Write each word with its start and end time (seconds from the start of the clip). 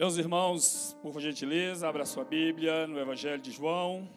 Meus 0.00 0.16
irmãos, 0.16 0.96
por 1.02 1.20
gentileza, 1.20 1.86
abra 1.86 2.06
sua 2.06 2.24
Bíblia 2.24 2.86
no 2.86 2.98
Evangelho 2.98 3.38
de 3.38 3.50
João. 3.50 4.08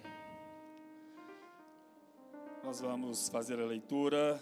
Nós 2.63 2.79
vamos 2.79 3.27
fazer 3.27 3.59
a 3.59 3.66
leitura 3.66 4.40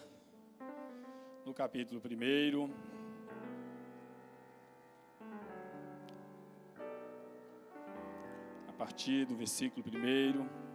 no 1.43 1.51
capítulo 1.51 1.99
1. 1.99 2.69
A 8.67 8.73
partir 8.73 9.25
do 9.25 9.35
versículo 9.35 9.83
1. 9.83 10.70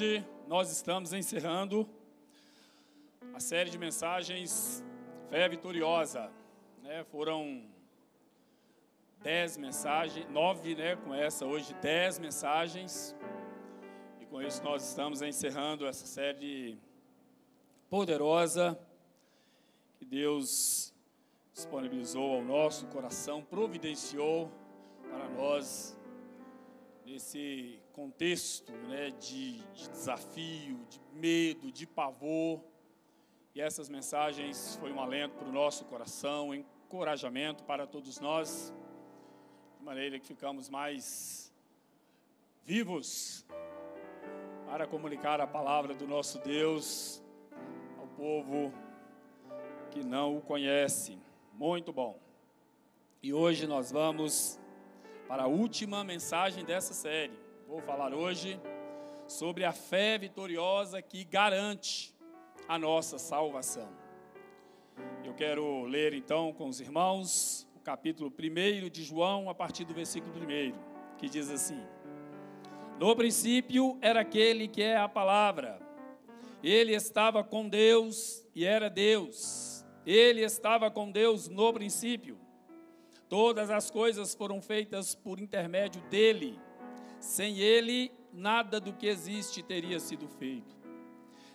Hoje 0.00 0.24
nós 0.46 0.70
estamos 0.70 1.12
encerrando 1.12 1.84
a 3.34 3.40
série 3.40 3.68
de 3.68 3.76
mensagens 3.76 4.84
Fé 5.28 5.48
Vitoriosa. 5.48 6.30
Né? 6.84 7.02
Foram 7.10 7.64
dez 9.20 9.56
mensagens, 9.56 10.24
nove, 10.30 10.76
né? 10.76 10.94
Com 10.94 11.12
essa 11.12 11.44
hoje 11.44 11.74
dez 11.82 12.16
mensagens. 12.20 13.16
E 14.20 14.26
com 14.26 14.40
isso 14.40 14.62
nós 14.62 14.88
estamos 14.88 15.20
encerrando 15.20 15.84
essa 15.84 16.06
série 16.06 16.78
poderosa 17.90 18.78
que 19.96 20.04
Deus 20.04 20.94
disponibilizou 21.52 22.36
ao 22.36 22.44
nosso 22.44 22.86
coração, 22.86 23.42
providenciou 23.42 24.48
para 25.10 25.28
nós 25.30 25.97
nesse 27.08 27.80
contexto 27.92 28.70
né, 28.86 29.10
de, 29.18 29.58
de, 29.72 29.88
desafio, 29.88 30.78
de 30.90 31.00
medo, 31.14 31.72
de 31.72 31.86
pavor. 31.86 32.60
E 33.54 33.60
essas 33.60 33.88
mensagens 33.88 34.76
foi 34.76 34.92
um 34.92 35.00
alento 35.00 35.34
para 35.36 35.48
o 35.48 35.52
nosso 35.52 35.84
coração, 35.86 36.48
um 36.48 36.54
encorajamento 36.54 37.64
para 37.64 37.86
todos 37.86 38.20
nós, 38.20 38.72
de 39.78 39.84
maneira 39.84 40.18
que 40.20 40.26
ficamos 40.26 40.68
mais 40.68 41.52
vivos 42.64 43.46
para 44.66 44.86
comunicar 44.86 45.40
a 45.40 45.46
palavra 45.46 45.94
do 45.94 46.06
nosso 46.06 46.38
Deus 46.40 47.22
ao 47.98 48.06
povo 48.08 48.72
que 49.90 50.04
não 50.04 50.36
o 50.36 50.40
conhece. 50.42 51.18
Muito 51.54 51.90
bom. 51.90 52.20
E 53.22 53.32
hoje 53.32 53.66
nós 53.66 53.90
vamos 53.90 54.60
para 55.28 55.42
a 55.42 55.46
última 55.46 56.02
mensagem 56.02 56.64
dessa 56.64 56.94
série. 56.94 57.38
Vou 57.68 57.82
falar 57.82 58.14
hoje 58.14 58.58
sobre 59.26 59.62
a 59.62 59.72
fé 59.72 60.16
vitoriosa 60.16 61.02
que 61.02 61.22
garante 61.22 62.16
a 62.66 62.78
nossa 62.78 63.18
salvação. 63.18 63.90
Eu 65.22 65.34
quero 65.34 65.84
ler 65.84 66.14
então 66.14 66.50
com 66.54 66.66
os 66.66 66.80
irmãos 66.80 67.68
o 67.76 67.80
capítulo 67.80 68.32
1 68.32 68.88
de 68.88 69.04
João, 69.04 69.50
a 69.50 69.54
partir 69.54 69.84
do 69.84 69.92
versículo 69.92 70.32
1, 70.34 70.72
que 71.18 71.28
diz 71.28 71.50
assim: 71.50 71.86
No 72.98 73.14
princípio 73.14 73.98
era 74.00 74.20
aquele 74.20 74.66
que 74.66 74.82
é 74.82 74.96
a 74.96 75.10
palavra. 75.10 75.78
Ele 76.62 76.94
estava 76.94 77.44
com 77.44 77.68
Deus 77.68 78.46
e 78.54 78.64
era 78.64 78.88
Deus. 78.88 79.84
Ele 80.06 80.40
estava 80.40 80.90
com 80.90 81.10
Deus 81.10 81.48
no 81.48 81.70
princípio. 81.70 82.47
Todas 83.28 83.70
as 83.70 83.90
coisas 83.90 84.34
foram 84.34 84.62
feitas 84.62 85.14
por 85.14 85.38
intermédio 85.38 86.00
dele. 86.08 86.58
Sem 87.20 87.58
ele, 87.58 88.10
nada 88.32 88.80
do 88.80 88.94
que 88.94 89.06
existe 89.06 89.62
teria 89.62 90.00
sido 90.00 90.26
feito. 90.26 90.74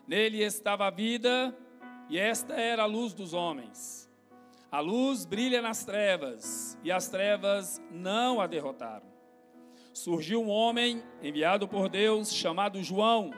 Nele 0.07 0.43
estava 0.43 0.85
a 0.85 0.91
vida, 0.91 1.55
e 2.09 2.19
esta 2.19 2.53
era 2.53 2.83
a 2.83 2.85
luz 2.85 3.13
dos 3.13 3.33
homens. 3.33 4.07
A 4.71 4.79
luz 4.79 5.25
brilha 5.25 5.61
nas 5.61 5.83
trevas, 5.83 6.77
e 6.83 6.91
as 6.91 7.07
trevas 7.07 7.81
não 7.89 8.39
a 8.39 8.45
derrotaram. 8.45 9.11
Surgiu 9.93 10.43
um 10.43 10.49
homem 10.49 11.01
enviado 11.23 11.67
por 11.67 11.89
Deus, 11.89 12.33
chamado 12.33 12.83
João. 12.83 13.31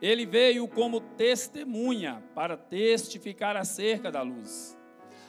Ele 0.00 0.24
veio 0.24 0.66
como 0.66 1.00
testemunha 1.00 2.22
para 2.34 2.56
testificar 2.56 3.54
acerca 3.54 4.10
da 4.10 4.22
luz 4.22 4.79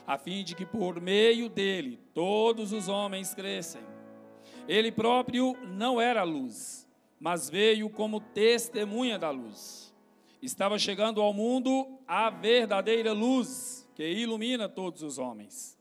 a 0.06 0.18
fim 0.18 0.42
de 0.44 0.54
que 0.54 0.66
por 0.66 1.00
meio 1.00 1.48
dele 1.48 1.98
todos 2.14 2.72
os 2.72 2.88
homens 2.88 3.34
crescem. 3.34 3.82
Ele 4.68 4.92
próprio 4.92 5.56
não 5.66 6.00
era 6.00 6.22
luz, 6.22 6.88
mas 7.18 7.48
veio 7.48 7.88
como 7.90 8.20
testemunha 8.20 9.18
da 9.18 9.30
luz. 9.30 9.92
Estava 10.40 10.78
chegando 10.78 11.20
ao 11.20 11.32
mundo 11.32 11.98
a 12.06 12.30
verdadeira 12.30 13.12
luz 13.12 13.88
que 13.94 14.06
ilumina 14.08 14.68
todos 14.68 15.02
os 15.02 15.18
homens. 15.18 15.78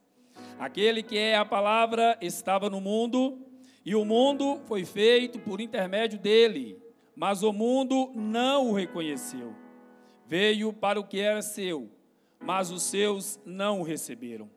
Aquele 0.59 1.01
que 1.01 1.17
é 1.17 1.35
a 1.35 1.45
palavra 1.45 2.17
estava 2.21 2.69
no 2.69 2.79
mundo, 2.79 3.39
e 3.83 3.95
o 3.95 4.05
mundo 4.05 4.61
foi 4.65 4.85
feito 4.85 5.39
por 5.39 5.59
intermédio 5.59 6.19
dele, 6.19 6.79
mas 7.15 7.41
o 7.41 7.51
mundo 7.51 8.11
não 8.13 8.69
o 8.69 8.73
reconheceu. 8.73 9.55
Veio 10.27 10.71
para 10.71 10.99
o 10.99 11.03
que 11.03 11.19
era 11.19 11.41
seu 11.41 11.89
mas 12.41 12.71
os 12.71 12.83
seus 12.83 13.39
não 13.45 13.81
o 13.81 13.83
receberam. 13.83 14.49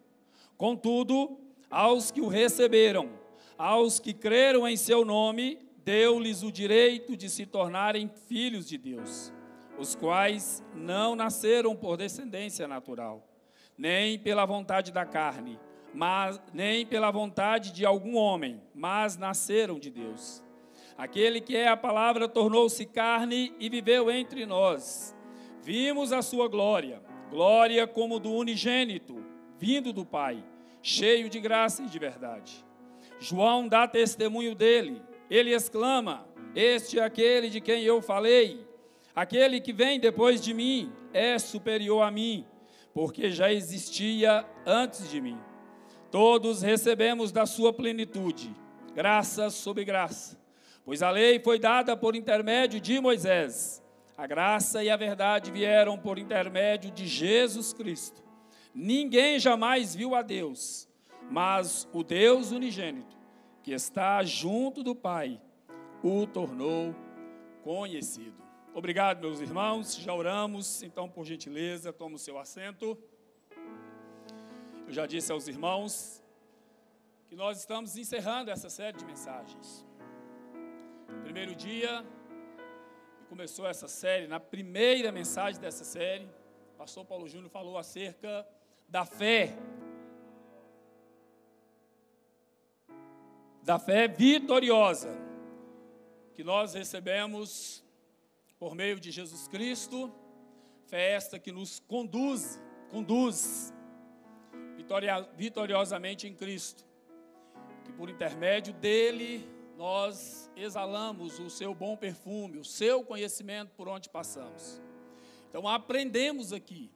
Contudo, 0.57 1.39
aos 1.71 2.11
que 2.11 2.21
o 2.21 2.29
receberam, 2.29 3.11
aos 3.59 3.99
que 3.99 4.15
creram 4.15 4.67
em 4.67 4.77
seu 4.77 5.05
nome, 5.05 5.59
deu-lhes 5.85 6.43
o 6.43 6.51
direito 6.51 7.17
de 7.17 7.29
se 7.29 7.45
tornarem 7.45 8.11
filhos 8.27 8.67
de 8.67 8.79
Deus, 8.79 9.33
os 9.79 9.95
quais 9.95 10.63
não 10.75 11.15
nasceram 11.15 11.77
por 11.77 11.97
descendência 11.97 12.67
natural, 12.67 13.27
nem 13.77 14.19
pela 14.19 14.47
vontade 14.47 14.93
da 14.93 15.05
carne, 15.05 15.59
mas 15.93 16.41
nem 16.53 16.87
pela 16.87 17.11
vontade 17.11 17.73
de 17.73 17.85
algum 17.85 18.17
homem, 18.17 18.61
mas 18.75 19.17
nasceram 19.17 19.79
de 19.79 19.91
Deus. 19.91 20.43
Aquele 20.97 21.41
que 21.41 21.57
é 21.57 21.69
a 21.69 21.77
palavra 21.77 22.29
tornou-se 22.29 22.85
carne 22.87 23.53
e 23.59 23.69
viveu 23.69 24.11
entre 24.11 24.47
nós. 24.47 25.15
Vimos 25.61 26.13
a 26.13 26.23
sua 26.23 26.47
glória 26.47 27.03
glória 27.35 27.85
como 27.85 28.21
do 28.21 28.31
unigênito, 28.31 29.17
vindo 29.59 29.93
do 29.93 30.07
Pai, 30.07 30.45
cheio 30.81 31.29
de 31.29 31.41
graça 31.41 31.83
e 31.83 31.87
de 31.87 31.99
verdade. 31.99 32.65
João 33.19 33.67
dá 33.67 33.89
testemunho 33.89 34.55
dele, 34.55 35.03
ele 35.29 35.53
exclama: 35.53 36.29
Este 36.55 37.01
é 37.01 37.03
aquele 37.03 37.51
de 37.51 37.61
quem 37.61 37.83
eu 37.83 38.01
falei, 38.01 38.65
aquele 39.17 39.61
que 39.61 39.73
vem 39.73 39.99
depois 39.99 40.41
de 40.41 40.55
mim 40.55 40.93
é 41.13 41.37
superior 41.37 42.03
a 42.03 42.11
mim, 42.13 42.47
porque 42.93 43.33
já 43.33 43.53
existia 43.53 44.47
antes 44.65 45.11
de 45.11 45.21
mim. 45.21 45.37
Todos 46.13 46.63
recebemos 46.63 47.33
da 47.33 47.47
sua 47.47 47.73
plenitude, 47.73 48.55
graça 48.95 49.51
sobre 49.51 49.85
graça, 49.85 50.41
pois 50.85 51.03
a 51.03 51.11
lei 51.11 51.41
foi 51.41 51.59
dada 51.59 51.97
por 51.97 52.15
intermédio 52.15 52.81
de 52.81 53.01
Moisés 53.01 53.84
a 54.17 54.27
graça 54.27 54.83
e 54.83 54.91
a 54.91 54.97
verdade 54.97 55.51
vieram 55.51 55.99
por 55.99 56.19
intermédio 56.19 56.91
de 56.91 57.07
Jesus 57.07 57.73
Cristo. 57.73 58.23
Ninguém 58.75 59.39
jamais 59.39 59.95
viu 59.95 60.15
a 60.15 60.23
Deus, 60.23 60.89
mas 61.31 61.89
o 61.93 62.03
Deus 62.03 62.53
unigênito, 62.53 63.17
que 63.63 63.73
está 63.73 64.23
junto 64.23 64.83
do 64.83 64.95
Pai, 64.95 65.41
o 66.03 66.27
tornou 66.27 66.95
conhecido. 67.63 68.43
Obrigado, 68.75 69.21
meus 69.21 69.41
irmãos. 69.41 69.97
Já 69.97 70.13
oramos, 70.13 70.83
então, 70.83 71.09
por 71.09 71.25
gentileza, 71.25 71.93
toma 71.93 72.17
o 72.17 72.19
seu 72.19 72.39
assento. 72.39 72.99
Eu 74.87 74.93
já 74.93 75.07
disse 75.07 75.33
aos 75.33 75.49
irmãos 75.49 76.23
que 77.29 77.37
nós 77.37 77.59
estamos 77.59 77.97
encerrando 77.97 78.51
essa 78.51 78.69
série 78.69 78.97
de 78.97 79.05
mensagens. 79.05 79.87
primeiro 81.23 81.55
dia, 81.55 82.05
começou 83.35 83.67
essa 83.67 83.89
série, 83.89 84.29
na 84.29 84.39
primeira 84.39 85.11
mensagem 85.11 85.61
dessa 85.61 85.83
série, 85.83 86.25
o 86.73 86.79
pastor 86.79 87.05
Paulo 87.05 87.29
Júnior 87.29 87.51
falou 87.51 87.77
acerca 87.77 88.47
da 88.89 89.05
fé. 89.05 89.59
Da 93.61 93.77
fé 93.77 94.07
vitoriosa 94.07 95.09
que 96.33 96.45
nós 96.45 96.75
recebemos 96.75 97.83
por 98.57 98.73
meio 98.77 99.01
de 99.01 99.11
Jesus 99.11 99.49
Cristo, 99.49 100.15
fé 100.87 101.11
esta 101.15 101.37
que 101.37 101.51
nos 101.51 101.81
conduz, 101.81 102.63
conduz 102.89 103.75
vitoriosamente 105.37 106.29
em 106.29 106.35
Cristo, 106.37 106.85
que 107.85 107.93
por 107.95 108.09
intermédio 108.09 108.73
dele 108.75 109.45
nós 109.77 110.51
exalamos 110.57 111.39
o 111.39 111.51
seu 111.51 111.75
bom 111.75 111.97
perfume, 111.97 112.59
o 112.59 112.65
seu 112.65 113.05
conhecimento 113.05 113.73
por 113.77 113.89
onde 113.89 114.09
passamos. 114.09 114.81
Então 115.49 115.69
aprendemos 115.69 116.53
aqui 116.53 116.91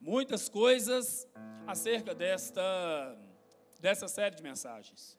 muitas 0.00 0.48
coisas 0.48 1.28
acerca 1.66 2.14
desta, 2.14 3.18
dessa 3.80 4.08
série 4.08 4.34
de 4.34 4.42
mensagens. 4.42 5.18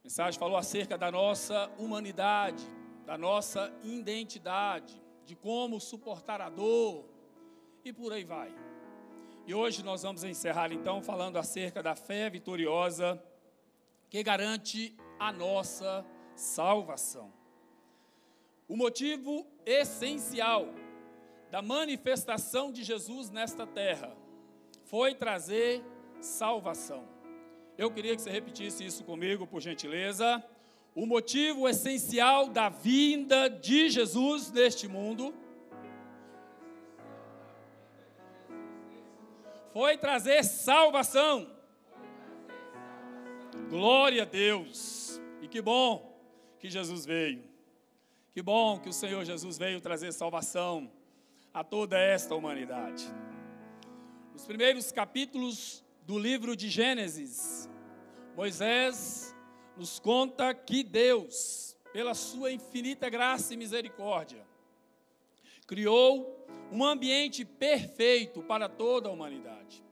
A 0.00 0.04
mensagem 0.04 0.38
falou 0.38 0.56
acerca 0.56 0.96
da 0.98 1.10
nossa 1.10 1.70
humanidade, 1.78 2.64
da 3.06 3.18
nossa 3.18 3.72
identidade, 3.82 5.02
de 5.24 5.34
como 5.34 5.80
suportar 5.80 6.40
a 6.40 6.50
dor 6.50 7.06
e 7.84 7.92
por 7.92 8.12
aí 8.12 8.24
vai. 8.24 8.54
E 9.46 9.54
hoje 9.54 9.82
nós 9.82 10.02
vamos 10.02 10.24
encerrar 10.24 10.72
então 10.72 11.02
falando 11.02 11.36
acerca 11.38 11.82
da 11.82 11.94
fé 11.94 12.30
vitoriosa 12.30 13.22
que 14.08 14.22
garante 14.22 14.96
a 15.18 15.32
nossa 15.32 16.04
salvação. 16.34 17.32
O 18.68 18.76
motivo 18.76 19.46
essencial 19.64 20.68
da 21.50 21.62
manifestação 21.62 22.72
de 22.72 22.82
Jesus 22.82 23.30
nesta 23.30 23.66
terra 23.66 24.16
foi 24.84 25.14
trazer 25.14 25.84
salvação. 26.20 27.06
Eu 27.76 27.90
queria 27.90 28.14
que 28.14 28.22
você 28.22 28.30
repetisse 28.30 28.84
isso 28.84 29.04
comigo, 29.04 29.46
por 29.46 29.60
gentileza. 29.60 30.42
O 30.94 31.06
motivo 31.06 31.68
essencial 31.68 32.48
da 32.48 32.68
vinda 32.68 33.48
de 33.48 33.90
Jesus 33.90 34.50
neste 34.50 34.86
mundo 34.86 35.34
foi 39.72 39.98
trazer 39.98 40.44
salvação. 40.44 41.53
Glória 43.74 44.22
a 44.22 44.24
Deus. 44.24 45.20
E 45.42 45.48
que 45.48 45.60
bom 45.60 46.16
que 46.60 46.70
Jesus 46.70 47.04
veio. 47.04 47.42
Que 48.32 48.40
bom 48.40 48.78
que 48.78 48.88
o 48.88 48.92
Senhor 48.92 49.24
Jesus 49.24 49.58
veio 49.58 49.80
trazer 49.80 50.12
salvação 50.12 50.88
a 51.52 51.64
toda 51.64 51.98
esta 51.98 52.36
humanidade. 52.36 53.04
Nos 54.32 54.46
primeiros 54.46 54.92
capítulos 54.92 55.84
do 56.06 56.16
livro 56.16 56.54
de 56.54 56.68
Gênesis, 56.68 57.68
Moisés 58.36 59.34
nos 59.76 59.98
conta 59.98 60.54
que 60.54 60.84
Deus, 60.84 61.76
pela 61.92 62.14
sua 62.14 62.52
infinita 62.52 63.10
graça 63.10 63.54
e 63.54 63.56
misericórdia, 63.56 64.46
criou 65.66 66.46
um 66.70 66.84
ambiente 66.84 67.44
perfeito 67.44 68.40
para 68.40 68.68
toda 68.68 69.08
a 69.08 69.12
humanidade. 69.12 69.82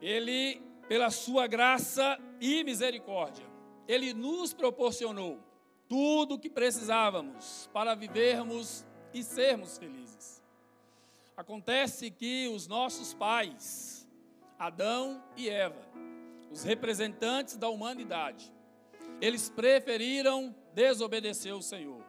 Ele, 0.00 0.62
pela 0.88 1.10
sua 1.10 1.46
graça 1.46 2.18
e 2.40 2.62
misericórdia, 2.64 3.46
ele 3.86 4.12
nos 4.12 4.52
proporcionou 4.52 5.38
tudo 5.88 6.34
o 6.34 6.38
que 6.38 6.50
precisávamos 6.50 7.68
para 7.72 7.94
vivermos 7.94 8.84
e 9.12 9.22
sermos 9.22 9.78
felizes. 9.78 10.42
Acontece 11.36 12.10
que 12.10 12.48
os 12.48 12.66
nossos 12.66 13.12
pais, 13.12 14.08
Adão 14.58 15.22
e 15.36 15.48
Eva, 15.48 15.82
os 16.50 16.62
representantes 16.62 17.56
da 17.56 17.68
humanidade, 17.68 18.52
eles 19.20 19.50
preferiram 19.50 20.54
desobedecer 20.72 21.54
o 21.54 21.62
Senhor. 21.62 22.02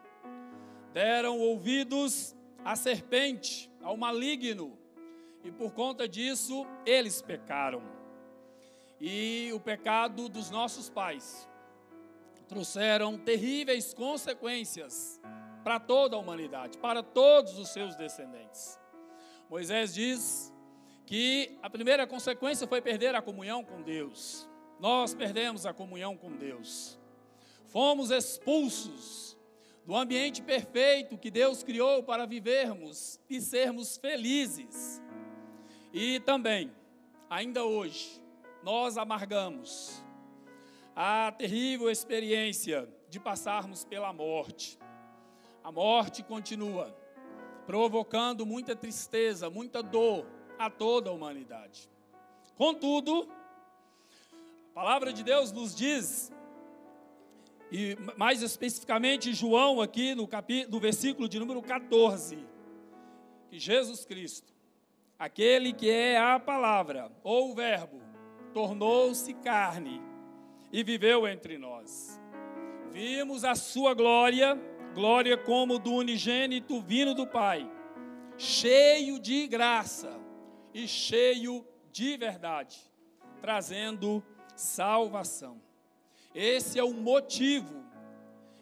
Deram 0.93 1.39
ouvidos 1.39 2.35
à 2.63 2.75
serpente, 2.75 3.71
ao 3.81 3.97
maligno, 3.97 4.77
e 5.43 5.51
por 5.51 5.73
conta 5.73 6.07
disso 6.07 6.65
eles 6.85 7.21
pecaram. 7.21 7.81
E 8.99 9.51
o 9.53 9.59
pecado 9.59 10.29
dos 10.29 10.49
nossos 10.49 10.89
pais 10.89 11.47
trouxeram 12.47 13.17
terríveis 13.17 13.93
consequências 13.93 15.19
para 15.63 15.79
toda 15.79 16.15
a 16.15 16.19
humanidade, 16.19 16.77
para 16.77 17.01
todos 17.01 17.57
os 17.57 17.69
seus 17.69 17.95
descendentes. 17.95 18.79
Moisés 19.49 19.93
diz 19.93 20.53
que 21.05 21.57
a 21.61 21.69
primeira 21.69 22.07
consequência 22.07 22.67
foi 22.67 22.81
perder 22.81 23.15
a 23.15 23.21
comunhão 23.21 23.63
com 23.63 23.81
Deus. 23.81 24.47
Nós 24.79 25.13
perdemos 25.13 25.65
a 25.65 25.73
comunhão 25.73 26.15
com 26.15 26.31
Deus. 26.31 26.99
Fomos 27.67 28.11
expulsos 28.11 29.37
do 29.85 29.95
ambiente 29.95 30.41
perfeito 30.41 31.17
que 31.17 31.29
Deus 31.29 31.63
criou 31.63 32.01
para 32.03 32.25
vivermos 32.25 33.19
e 33.29 33.39
sermos 33.39 33.97
felizes. 33.97 35.01
E 35.93 36.19
também, 36.21 36.71
ainda 37.29 37.63
hoje, 37.63 38.21
nós 38.65 38.97
amargamos 38.97 40.03
a 40.95 41.31
terrível 41.31 41.87
experiência 41.87 42.89
de 43.07 43.19
passarmos 43.19 43.85
pela 43.85 44.11
morte. 44.11 44.79
A 45.63 45.71
morte 45.71 46.23
continua 46.23 46.91
provocando 47.67 48.43
muita 48.43 48.75
tristeza, 48.75 49.51
muita 49.51 49.83
dor 49.83 50.25
a 50.57 50.67
toda 50.67 51.11
a 51.11 51.13
humanidade. 51.13 51.87
Contudo, 52.57 53.29
a 54.71 54.73
palavra 54.73 55.13
de 55.13 55.23
Deus 55.23 55.51
nos 55.51 55.75
diz, 55.75 56.33
e 57.71 57.95
mais 58.17 58.41
especificamente 58.41 59.31
João 59.31 59.79
aqui 59.79 60.15
no, 60.15 60.27
capítulo, 60.27 60.71
no 60.71 60.79
versículo 60.79 61.29
de 61.29 61.37
número 61.37 61.61
14, 61.61 62.43
que 63.47 63.59
Jesus 63.59 64.05
Cristo, 64.05 64.51
aquele 65.19 65.71
que 65.71 65.87
é 65.87 66.17
a 66.17 66.39
palavra 66.39 67.11
ou 67.23 67.51
o 67.51 67.53
verbo, 67.53 68.04
tornou-se 68.55 69.33
carne 69.33 70.01
e 70.71 70.81
viveu 70.81 71.27
entre 71.27 71.57
nós. 71.57 72.17
Vimos 72.89 73.43
a 73.43 73.53
sua 73.53 73.93
glória, 73.93 74.57
glória 74.93 75.37
como 75.37 75.77
do 75.77 75.91
unigênito 75.91 76.79
vindo 76.79 77.13
do 77.13 77.27
Pai, 77.27 77.69
cheio 78.37 79.19
de 79.19 79.45
graça 79.45 80.17
e 80.73 80.87
cheio 80.87 81.67
de 81.91 82.15
verdade, 82.15 82.79
trazendo 83.41 84.23
salvação. 84.55 85.61
Esse 86.33 86.79
é 86.79 86.83
o 86.83 86.93
motivo 86.93 87.83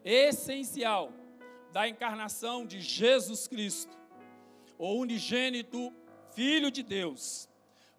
essencial 0.03 1.13
da 1.71 1.87
encarnação 1.87 2.65
de 2.65 2.81
Jesus 2.81 3.47
Cristo, 3.47 3.95
o 4.75 4.95
unigênito 4.95 5.93
Filho 6.31 6.71
de 6.71 6.81
Deus, 6.81 7.47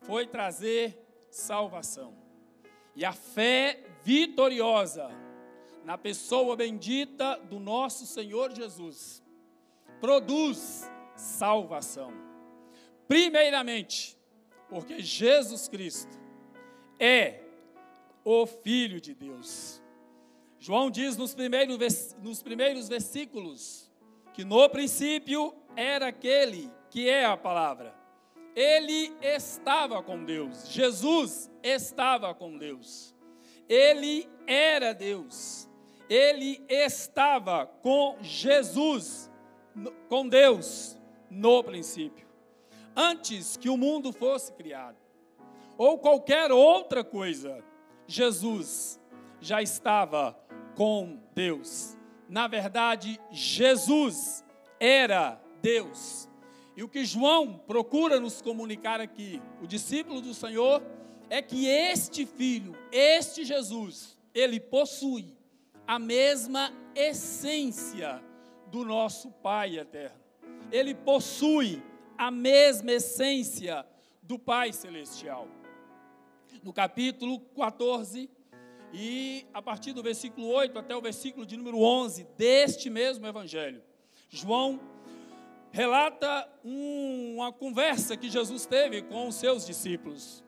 foi 0.00 0.26
trazer 0.26 1.03
salvação. 1.34 2.14
E 2.94 3.04
a 3.04 3.12
fé 3.12 3.82
vitoriosa 4.04 5.10
na 5.84 5.98
pessoa 5.98 6.54
bendita 6.56 7.36
do 7.50 7.58
nosso 7.58 8.06
Senhor 8.06 8.54
Jesus, 8.54 9.20
produz 10.00 10.88
salvação. 11.16 12.12
Primeiramente, 13.08 14.16
porque 14.68 15.00
Jesus 15.00 15.66
Cristo 15.68 16.16
é 17.00 17.42
o 18.24 18.46
Filho 18.46 19.00
de 19.00 19.12
Deus. 19.12 19.82
João 20.58 20.88
diz 20.88 21.16
nos 21.16 21.34
primeiros, 21.34 22.14
nos 22.22 22.42
primeiros 22.42 22.88
versículos 22.88 23.90
que 24.32 24.44
no 24.44 24.68
princípio 24.70 25.52
era 25.74 26.06
aquele 26.06 26.70
que 26.90 27.08
é 27.08 27.24
a 27.24 27.36
palavra. 27.36 28.03
Ele 28.54 29.12
estava 29.20 30.02
com 30.02 30.24
Deus. 30.24 30.68
Jesus 30.68 31.50
estava 31.62 32.34
com 32.34 32.56
Deus. 32.56 33.14
Ele 33.68 34.28
era 34.46 34.92
Deus 34.92 35.68
ele 36.08 36.62
estava 36.68 37.66
com 37.66 38.16
Jesus, 38.20 39.30
com 40.08 40.28
Deus, 40.28 41.00
no 41.30 41.62
princípio, 41.64 42.26
antes 42.94 43.56
que 43.56 43.68
o 43.68 43.76
mundo 43.76 44.12
fosse 44.12 44.52
criado, 44.52 44.96
ou 45.76 45.98
qualquer 45.98 46.52
outra 46.52 47.02
coisa, 47.02 47.64
Jesus 48.06 49.00
já 49.40 49.60
estava 49.62 50.38
com 50.76 51.20
Deus. 51.34 51.96
Na 52.28 52.46
verdade, 52.46 53.20
Jesus 53.30 54.44
era 54.78 55.40
Deus. 55.60 56.28
E 56.76 56.82
o 56.82 56.88
que 56.88 57.04
João 57.04 57.56
procura 57.66 58.18
nos 58.18 58.42
comunicar 58.42 59.00
aqui, 59.00 59.40
o 59.62 59.66
discípulo 59.66 60.20
do 60.20 60.34
Senhor, 60.34 60.82
é 61.30 61.40
que 61.40 61.66
este 61.66 62.26
filho, 62.26 62.76
este 62.90 63.44
Jesus, 63.44 64.18
ele 64.34 64.58
possui 64.58 65.36
a 65.86 65.98
mesma 65.98 66.72
essência 66.94 68.22
do 68.66 68.84
nosso 68.84 69.30
Pai 69.30 69.78
eterno. 69.78 70.18
Ele 70.72 70.94
possui 70.94 71.80
a 72.18 72.30
mesma 72.30 72.92
essência 72.92 73.86
do 74.22 74.38
Pai 74.38 74.72
celestial. 74.72 75.46
No 76.62 76.72
capítulo 76.72 77.38
14 77.56 78.28
e 78.92 79.46
a 79.52 79.60
partir 79.60 79.92
do 79.92 80.02
versículo 80.02 80.48
8 80.48 80.78
até 80.78 80.96
o 80.96 81.00
versículo 81.00 81.44
de 81.46 81.56
número 81.56 81.78
11 81.78 82.26
deste 82.36 82.88
mesmo 82.90 83.26
evangelho, 83.26 83.82
João 84.28 84.80
relata 85.74 86.48
um, 86.64 87.34
uma 87.34 87.52
conversa 87.52 88.16
que 88.16 88.30
Jesus 88.30 88.64
teve 88.64 89.02
com 89.02 89.26
os 89.26 89.34
seus 89.34 89.66
discípulos. 89.66 90.44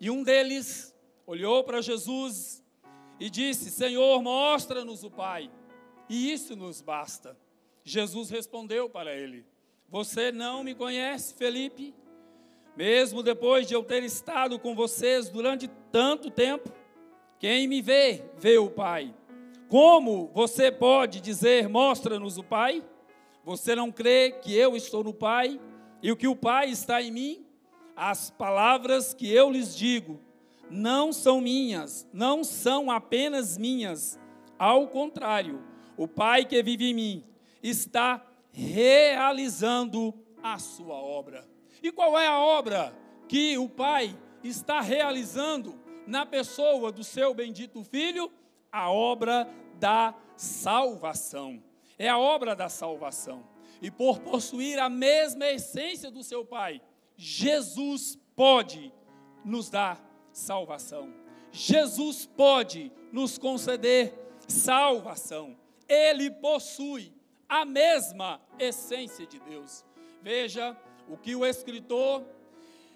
E 0.00 0.10
um 0.10 0.22
deles 0.22 0.96
olhou 1.26 1.62
para 1.62 1.82
Jesus 1.82 2.64
e 3.20 3.28
disse: 3.28 3.70
Senhor, 3.70 4.22
mostra-nos 4.22 5.04
o 5.04 5.10
Pai, 5.10 5.50
e 6.08 6.32
isso 6.32 6.56
nos 6.56 6.80
basta. 6.80 7.38
Jesus 7.84 8.30
respondeu 8.30 8.88
para 8.88 9.14
ele: 9.14 9.44
Você 9.90 10.32
não 10.32 10.64
me 10.64 10.74
conhece, 10.74 11.34
Felipe? 11.34 11.94
Mesmo 12.74 13.22
depois 13.22 13.68
de 13.68 13.74
eu 13.74 13.84
ter 13.84 14.02
estado 14.02 14.58
com 14.58 14.74
vocês 14.74 15.28
durante 15.28 15.68
tanto 15.90 16.30
tempo, 16.30 16.72
Quem 17.38 17.68
me 17.68 17.82
vê, 17.82 18.24
vê 18.38 18.56
o 18.56 18.70
Pai. 18.70 19.14
Como 19.68 20.28
você 20.28 20.72
pode 20.72 21.20
dizer, 21.20 21.68
mostra-nos 21.68 22.38
o 22.38 22.42
Pai? 22.42 22.82
Você 23.44 23.74
não 23.74 23.90
crê 23.90 24.30
que 24.30 24.54
eu 24.54 24.76
estou 24.76 25.02
no 25.02 25.12
Pai 25.12 25.60
e 26.00 26.12
o 26.12 26.16
que 26.16 26.28
o 26.28 26.36
Pai 26.36 26.70
está 26.70 27.02
em 27.02 27.10
mim? 27.10 27.46
As 27.96 28.30
palavras 28.30 29.12
que 29.12 29.30
eu 29.32 29.50
lhes 29.50 29.76
digo 29.76 30.20
não 30.70 31.12
são 31.12 31.40
minhas, 31.40 32.08
não 32.12 32.44
são 32.44 32.90
apenas 32.90 33.58
minhas. 33.58 34.18
Ao 34.58 34.86
contrário, 34.86 35.62
o 35.96 36.06
Pai 36.06 36.44
que 36.44 36.62
vive 36.62 36.90
em 36.90 36.94
mim 36.94 37.24
está 37.62 38.24
realizando 38.52 40.14
a 40.42 40.58
sua 40.58 40.94
obra. 40.94 41.46
E 41.82 41.90
qual 41.90 42.18
é 42.18 42.28
a 42.28 42.38
obra 42.38 42.96
que 43.28 43.58
o 43.58 43.68
Pai 43.68 44.16
está 44.42 44.80
realizando 44.80 45.78
na 46.06 46.24
pessoa 46.24 46.92
do 46.92 47.02
seu 47.02 47.34
bendito 47.34 47.82
Filho? 47.82 48.30
A 48.70 48.90
obra 48.90 49.48
da 49.78 50.14
salvação. 50.36 51.62
É 52.02 52.08
a 52.08 52.18
obra 52.18 52.56
da 52.56 52.68
salvação. 52.68 53.44
E 53.80 53.88
por 53.88 54.18
possuir 54.18 54.76
a 54.80 54.88
mesma 54.88 55.46
essência 55.46 56.10
do 56.10 56.24
seu 56.24 56.44
Pai, 56.44 56.82
Jesus 57.16 58.18
pode 58.34 58.92
nos 59.44 59.70
dar 59.70 60.04
salvação. 60.32 61.14
Jesus 61.52 62.26
pode 62.26 62.90
nos 63.12 63.38
conceder 63.38 64.12
salvação. 64.48 65.56
Ele 65.88 66.28
possui 66.28 67.14
a 67.48 67.64
mesma 67.64 68.40
essência 68.58 69.24
de 69.24 69.38
Deus. 69.38 69.84
Veja 70.20 70.76
o 71.08 71.16
que 71.16 71.36
o 71.36 71.46
escritor 71.46 72.24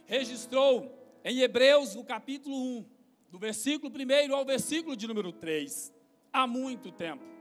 registrou 0.04 0.92
em 1.24 1.42
Hebreus, 1.42 1.94
no 1.94 2.02
capítulo 2.02 2.56
1, 2.56 2.84
do 3.30 3.38
versículo 3.38 3.92
1 3.94 4.34
ao 4.34 4.44
versículo 4.44 4.96
de 4.96 5.06
número 5.06 5.30
3. 5.30 5.94
Há 6.32 6.44
muito 6.44 6.90
tempo. 6.90 7.35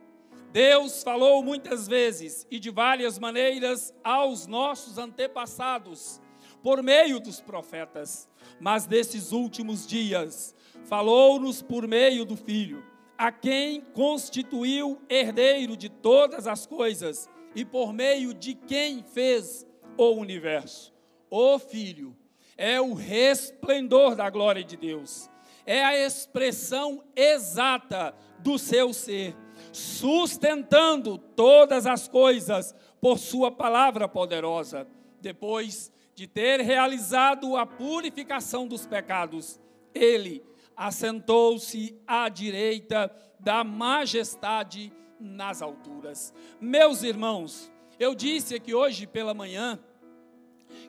Deus 0.55 1.03
falou 1.03 1.43
muitas 1.43 1.85
vezes 1.85 2.47
e 2.49 2.57
de 2.57 2.69
várias 2.69 3.19
maneiras 3.19 3.93
aos 4.01 4.47
nossos 4.47 4.97
antepassados, 4.97 6.21
por 6.63 6.81
meio 6.81 7.19
dos 7.19 7.41
profetas, 7.41 8.29
mas 8.57 8.85
desses 8.85 9.33
últimos 9.33 9.85
dias, 9.85 10.55
falou-nos 10.85 11.61
por 11.61 11.85
meio 11.85 12.23
do 12.23 12.37
Filho, 12.37 12.85
a 13.17 13.33
quem 13.33 13.81
constituiu 13.81 15.01
herdeiro 15.09 15.75
de 15.75 15.89
todas 15.89 16.47
as 16.47 16.65
coisas 16.65 17.29
e 17.53 17.65
por 17.65 17.91
meio 17.91 18.33
de 18.33 18.55
quem 18.55 19.03
fez 19.03 19.67
o 19.97 20.11
universo. 20.11 20.93
O 21.29 21.59
Filho 21.59 22.15
é 22.55 22.79
o 22.79 22.93
resplendor 22.93 24.15
da 24.15 24.29
glória 24.29 24.63
de 24.63 24.77
Deus, 24.77 25.29
é 25.65 25.83
a 25.83 25.97
expressão 25.97 27.03
exata 27.13 28.15
do 28.39 28.57
seu 28.57 28.93
ser, 28.93 29.35
sustentando 29.75 31.17
todas 31.17 31.85
as 31.85 32.07
coisas 32.07 32.73
por 33.01 33.19
Sua 33.19 33.51
palavra 33.51 34.07
poderosa. 34.07 34.87
Depois 35.19 35.91
de 36.15 36.27
ter 36.27 36.61
realizado 36.61 37.57
a 37.57 37.65
purificação 37.65 38.65
dos 38.65 38.87
pecados, 38.87 39.59
Ele 39.93 40.41
assentou-se 40.77 41.99
à 42.07 42.29
direita 42.29 43.13
da 43.37 43.65
majestade 43.65 44.93
nas 45.19 45.61
alturas. 45.61 46.33
Meus 46.61 47.03
irmãos, 47.03 47.69
eu 47.99 48.15
disse 48.15 48.55
aqui 48.55 48.73
hoje 48.73 49.05
pela 49.05 49.33
manhã 49.33 49.77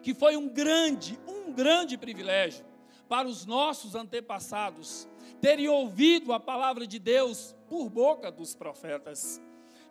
que 0.01 0.15
foi 0.15 0.37
um 0.37 0.49
grande, 0.49 1.19
um 1.27 1.53
grande 1.53 1.99
privilégio 1.99 2.65
para 3.09 3.27
os 3.27 3.47
nossos 3.47 3.97
antepassados 3.97 5.09
terem 5.41 5.69
ouvido 5.69 6.33
a 6.33 6.39
palavra 6.39 6.87
de 6.87 7.01
Deus 7.01 7.56
por 7.69 7.89
boca 7.89 8.31
dos 8.31 8.55
profetas. 8.55 9.41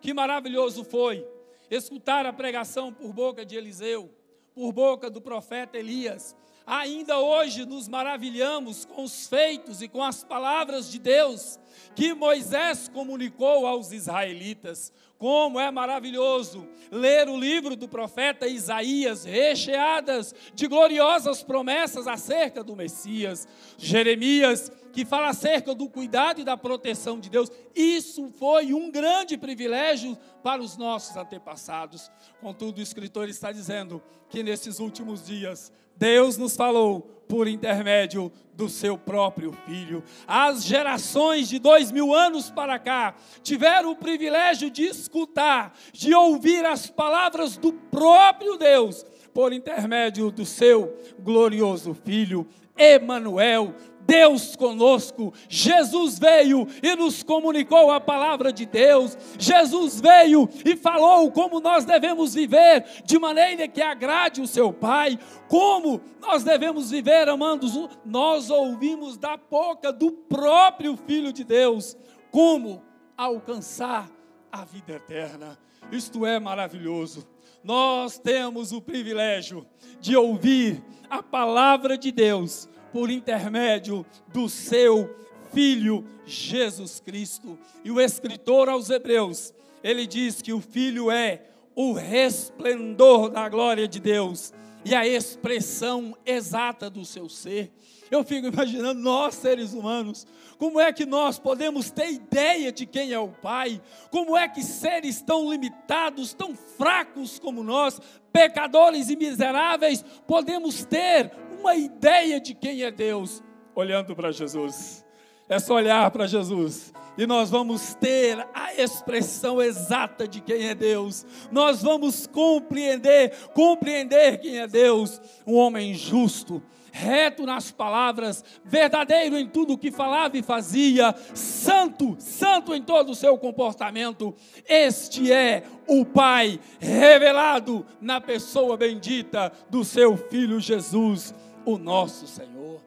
Que 0.00 0.12
maravilhoso 0.12 0.84
foi 0.84 1.26
escutar 1.70 2.26
a 2.26 2.32
pregação 2.32 2.92
por 2.92 3.12
boca 3.12 3.44
de 3.44 3.56
Eliseu, 3.56 4.10
por 4.54 4.72
boca 4.72 5.10
do 5.10 5.20
profeta 5.20 5.76
Elias. 5.78 6.36
Ainda 6.66 7.20
hoje 7.20 7.64
nos 7.64 7.86
maravilhamos 7.86 8.84
com 8.84 9.04
os 9.04 9.28
feitos 9.28 9.80
e 9.80 9.88
com 9.88 10.02
as 10.02 10.24
palavras 10.24 10.90
de 10.90 10.98
Deus 10.98 11.60
que 11.94 12.12
Moisés 12.12 12.90
comunicou 12.92 13.66
aos 13.66 13.92
israelitas. 13.92 14.92
Como 15.16 15.58
é 15.58 15.70
maravilhoso 15.70 16.68
ler 16.90 17.28
o 17.28 17.38
livro 17.38 17.74
do 17.74 17.88
profeta 17.88 18.46
Isaías, 18.46 19.24
recheadas 19.24 20.34
de 20.54 20.66
gloriosas 20.66 21.42
promessas 21.42 22.06
acerca 22.06 22.62
do 22.62 22.76
Messias. 22.76 23.48
Jeremias, 23.78 24.70
que 24.92 25.06
fala 25.06 25.28
acerca 25.28 25.74
do 25.74 25.88
cuidado 25.88 26.40
e 26.40 26.44
da 26.44 26.56
proteção 26.56 27.18
de 27.18 27.30
Deus. 27.30 27.50
Isso 27.74 28.28
foi 28.38 28.74
um 28.74 28.90
grande 28.90 29.38
privilégio 29.38 30.18
para 30.42 30.60
os 30.60 30.76
nossos 30.76 31.16
antepassados. 31.16 32.10
Contudo, 32.40 32.78
o 32.78 32.82
escritor 32.82 33.28
está 33.28 33.52
dizendo 33.52 34.02
que 34.28 34.42
nesses 34.42 34.80
últimos 34.80 35.24
dias, 35.24 35.72
Deus 35.96 36.36
nos 36.36 36.56
falou 36.56 37.00
por 37.28 37.48
intermédio 37.48 38.30
do 38.54 38.68
seu 38.68 38.96
próprio 38.96 39.52
filho. 39.66 40.02
As 40.26 40.64
gerações 40.64 41.48
de 41.48 41.58
dois 41.58 41.92
mil 41.92 42.14
anos 42.14 42.50
para 42.50 42.78
cá 42.78 43.14
tiveram 43.42 43.90
o 43.90 43.96
privilégio 43.96 44.70
de 44.70 44.84
escutar, 44.84 45.76
de 45.92 46.14
ouvir 46.14 46.64
as 46.64 46.88
palavras 46.88 47.56
do 47.56 47.72
próprio 47.72 48.56
Deus 48.56 49.04
por 49.34 49.52
intermédio 49.52 50.30
do 50.30 50.46
seu 50.46 50.96
glorioso 51.20 51.92
filho, 51.92 52.46
Emanuel, 52.78 53.74
Deus 54.06 54.54
conosco. 54.54 55.32
Jesus 55.48 56.18
veio 56.18 56.66
e 56.82 56.94
nos 56.94 57.22
comunicou 57.22 57.90
a 57.90 58.00
palavra 58.00 58.52
de 58.52 58.64
Deus. 58.64 59.16
Jesus 59.38 60.00
veio 60.00 60.48
e 60.64 60.76
falou 60.76 61.30
como 61.32 61.60
nós 61.60 61.84
devemos 61.84 62.34
viver 62.34 62.84
de 63.04 63.18
maneira 63.18 63.66
que 63.66 63.82
agrade 63.82 64.40
o 64.40 64.46
seu 64.46 64.72
Pai. 64.72 65.18
Como 65.48 66.00
nós 66.20 66.44
devemos 66.44 66.90
viver 66.90 67.28
amando 67.28 67.66
nós 68.04 68.50
ouvimos 68.50 69.16
da 69.16 69.36
boca 69.36 69.92
do 69.92 70.12
próprio 70.12 70.96
Filho 70.96 71.32
de 71.32 71.44
Deus 71.44 71.96
como 72.30 72.82
alcançar 73.16 74.10
a 74.52 74.64
vida 74.64 74.92
eterna. 74.92 75.58
Isto 75.90 76.26
é 76.26 76.38
maravilhoso. 76.38 77.26
Nós 77.62 78.18
temos 78.18 78.72
o 78.72 78.80
privilégio 78.80 79.66
de 80.00 80.16
ouvir 80.16 80.82
a 81.10 81.22
palavra 81.22 81.96
de 81.98 82.12
Deus 82.12 82.68
por 82.96 83.10
intermédio 83.10 84.06
do 84.28 84.48
seu 84.48 85.14
Filho 85.52 86.02
Jesus 86.24 86.98
Cristo. 86.98 87.58
E 87.84 87.90
o 87.90 88.00
escritor 88.00 88.70
aos 88.70 88.88
Hebreus, 88.88 89.52
ele 89.84 90.06
diz 90.06 90.40
que 90.40 90.50
o 90.50 90.62
Filho 90.62 91.10
é 91.10 91.42
o 91.74 91.92
resplendor 91.92 93.28
da 93.28 93.50
glória 93.50 93.86
de 93.86 94.00
Deus 94.00 94.50
e 94.82 94.94
a 94.94 95.06
expressão 95.06 96.16
exata 96.24 96.88
do 96.88 97.04
seu 97.04 97.28
ser. 97.28 97.70
Eu 98.10 98.24
fico 98.24 98.46
imaginando 98.46 98.98
nós, 98.98 99.34
seres 99.34 99.74
humanos, 99.74 100.26
como 100.56 100.80
é 100.80 100.90
que 100.90 101.04
nós 101.04 101.38
podemos 101.38 101.90
ter 101.90 102.10
ideia 102.12 102.72
de 102.72 102.86
quem 102.86 103.12
é 103.12 103.18
o 103.18 103.28
Pai? 103.28 103.78
Como 104.10 104.34
é 104.34 104.48
que 104.48 104.62
seres 104.62 105.20
tão 105.20 105.50
limitados, 105.50 106.32
tão 106.32 106.56
fracos 106.56 107.38
como 107.38 107.62
nós, 107.62 108.00
pecadores 108.32 109.10
e 109.10 109.16
miseráveis, 109.16 110.02
podemos 110.26 110.82
ter 110.86 111.30
uma 111.66 111.74
ideia 111.74 112.40
de 112.40 112.54
quem 112.54 112.84
é 112.84 112.92
Deus 112.92 113.42
olhando 113.74 114.14
para 114.14 114.30
Jesus. 114.30 115.04
É 115.48 115.58
só 115.58 115.74
olhar 115.74 116.08
para 116.12 116.26
Jesus 116.26 116.92
e 117.18 117.26
nós 117.26 117.50
vamos 117.50 117.94
ter 117.94 118.46
a 118.54 118.74
expressão 118.74 119.60
exata 119.60 120.28
de 120.28 120.40
quem 120.40 120.68
é 120.68 120.74
Deus. 120.76 121.26
Nós 121.50 121.82
vamos 121.82 122.26
compreender, 122.26 123.32
compreender 123.52 124.38
quem 124.38 124.58
é 124.58 124.68
Deus, 124.68 125.20
um 125.44 125.54
homem 125.54 125.92
justo, 125.92 126.62
reto 126.92 127.44
nas 127.44 127.72
palavras, 127.72 128.44
verdadeiro 128.64 129.36
em 129.36 129.48
tudo 129.48 129.72
o 129.72 129.78
que 129.78 129.90
falava 129.90 130.36
e 130.36 130.42
fazia, 130.42 131.14
santo, 131.34 132.16
santo 132.20 132.74
em 132.74 132.82
todo 132.82 133.10
o 133.10 133.14
seu 133.14 133.36
comportamento. 133.38 134.34
Este 134.68 135.32
é 135.32 135.64
o 135.88 136.04
Pai 136.04 136.60
revelado 136.78 137.84
na 138.00 138.20
pessoa 138.20 138.76
bendita 138.76 139.52
do 139.68 139.84
seu 139.84 140.16
filho 140.16 140.60
Jesus 140.60 141.34
o 141.66 141.76
nosso 141.76 142.28
Senhor. 142.28 142.80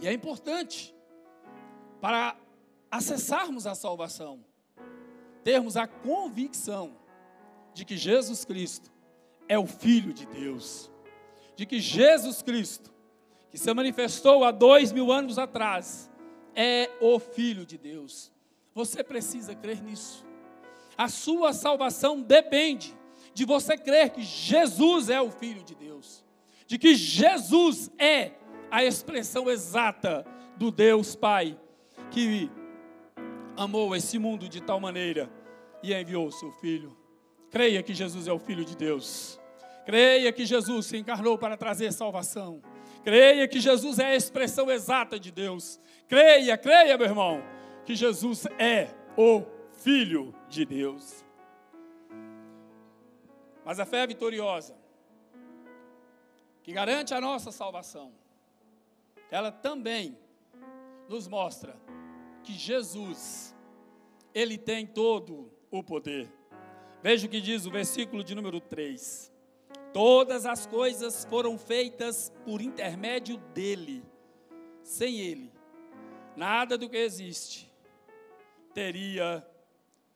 E 0.00 0.06
é 0.06 0.12
importante 0.12 0.94
para 2.00 2.36
acessarmos 2.88 3.66
a 3.66 3.74
salvação, 3.74 4.44
termos 5.42 5.76
a 5.76 5.88
convicção 5.88 6.96
de 7.74 7.84
que 7.84 7.96
Jesus 7.96 8.44
Cristo 8.44 8.92
é 9.48 9.58
o 9.58 9.66
Filho 9.66 10.12
de 10.12 10.24
Deus, 10.26 10.90
de 11.56 11.66
que 11.66 11.80
Jesus 11.80 12.42
Cristo, 12.42 12.92
que 13.50 13.58
se 13.58 13.74
manifestou 13.74 14.44
há 14.44 14.52
dois 14.52 14.92
mil 14.92 15.10
anos 15.10 15.36
atrás, 15.36 16.08
é 16.54 16.88
o 17.00 17.18
Filho 17.18 17.66
de 17.66 17.76
Deus. 17.76 18.30
Você 18.72 19.02
precisa 19.02 19.54
crer 19.54 19.82
nisso. 19.82 20.24
A 20.96 21.08
sua 21.08 21.52
salvação 21.52 22.20
depende 22.20 22.96
de 23.34 23.44
você 23.44 23.76
crer 23.76 24.10
que 24.10 24.22
Jesus 24.22 25.10
é 25.10 25.20
o 25.20 25.30
Filho 25.30 25.64
de 25.64 25.74
Deus 25.74 26.25
de 26.66 26.78
que 26.78 26.94
Jesus 26.94 27.90
é 27.98 28.32
a 28.70 28.84
expressão 28.84 29.48
exata 29.48 30.26
do 30.56 30.70
Deus 30.70 31.14
Pai 31.14 31.58
que 32.10 32.50
amou 33.56 33.94
esse 33.94 34.18
mundo 34.18 34.48
de 34.48 34.60
tal 34.60 34.80
maneira 34.80 35.30
e 35.82 35.94
enviou 35.94 36.26
o 36.26 36.32
seu 36.32 36.50
filho. 36.52 36.96
Creia 37.50 37.82
que 37.82 37.94
Jesus 37.94 38.26
é 38.26 38.32
o 38.32 38.38
Filho 38.38 38.64
de 38.64 38.76
Deus. 38.76 39.40
Creia 39.84 40.32
que 40.32 40.44
Jesus 40.44 40.86
se 40.86 40.96
encarnou 40.96 41.38
para 41.38 41.56
trazer 41.56 41.92
salvação. 41.92 42.60
Creia 43.04 43.46
que 43.46 43.60
Jesus 43.60 43.98
é 43.98 44.06
a 44.06 44.16
expressão 44.16 44.70
exata 44.70 45.18
de 45.18 45.30
Deus. 45.30 45.80
Creia, 46.08 46.58
creia, 46.58 46.98
meu 46.98 47.06
irmão, 47.06 47.42
que 47.84 47.94
Jesus 47.94 48.46
é 48.58 48.88
o 49.16 49.44
Filho 49.82 50.34
de 50.48 50.64
Deus. 50.64 51.24
Mas 53.64 53.78
a 53.78 53.86
fé 53.86 54.02
é 54.02 54.06
vitoriosa, 54.06 54.76
que 56.66 56.72
garante 56.72 57.14
a 57.14 57.20
nossa 57.20 57.52
salvação, 57.52 58.12
ela 59.30 59.52
também 59.52 60.18
nos 61.08 61.28
mostra 61.28 61.76
que 62.42 62.54
Jesus, 62.54 63.54
Ele 64.34 64.58
tem 64.58 64.84
todo 64.84 65.48
o 65.70 65.80
poder. 65.80 66.28
Veja 67.00 67.28
o 67.28 67.30
que 67.30 67.40
diz 67.40 67.66
o 67.66 67.70
versículo 67.70 68.24
de 68.24 68.34
número 68.34 68.60
3. 68.60 69.32
Todas 69.92 70.44
as 70.44 70.66
coisas 70.66 71.24
foram 71.26 71.56
feitas 71.56 72.32
por 72.44 72.60
intermédio 72.60 73.36
dele. 73.54 74.02
Sem 74.82 75.20
ele, 75.20 75.52
nada 76.34 76.76
do 76.76 76.90
que 76.90 76.96
existe 76.96 77.72
teria 78.74 79.48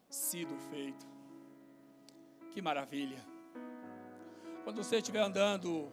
sido 0.09 0.57
feito. 0.69 1.07
Que 2.51 2.61
maravilha. 2.61 3.25
Quando 4.65 4.83
você 4.83 4.97
estiver 4.97 5.21
andando 5.21 5.93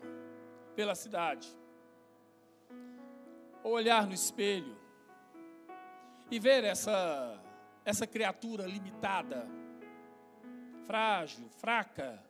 pela 0.78 0.94
cidade, 0.94 1.50
ou 3.64 3.72
olhar 3.72 4.06
no 4.06 4.14
espelho 4.14 4.78
e 6.30 6.40
ver 6.40 6.64
essa 6.64 7.42
essa 7.84 8.06
criatura 8.06 8.68
limitada, 8.68 9.48
frágil, 10.86 11.50
fraca, 11.58 12.22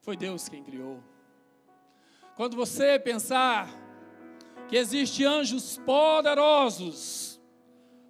foi 0.00 0.16
Deus 0.16 0.48
quem 0.48 0.62
criou. 0.62 1.02
Quando 2.36 2.56
você 2.56 2.98
pensar 2.98 3.68
que 4.68 4.76
existem 4.76 5.26
anjos 5.26 5.78
poderosos 5.78 7.40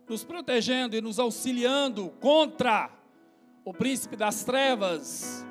nos 0.07 0.23
protegendo 0.23 0.95
e 0.95 1.01
nos 1.01 1.19
auxiliando 1.19 2.11
contra 2.21 2.91
o 3.65 3.75
príncipe 3.75 4.15
das 4.15 4.45
trevas 4.45 5.45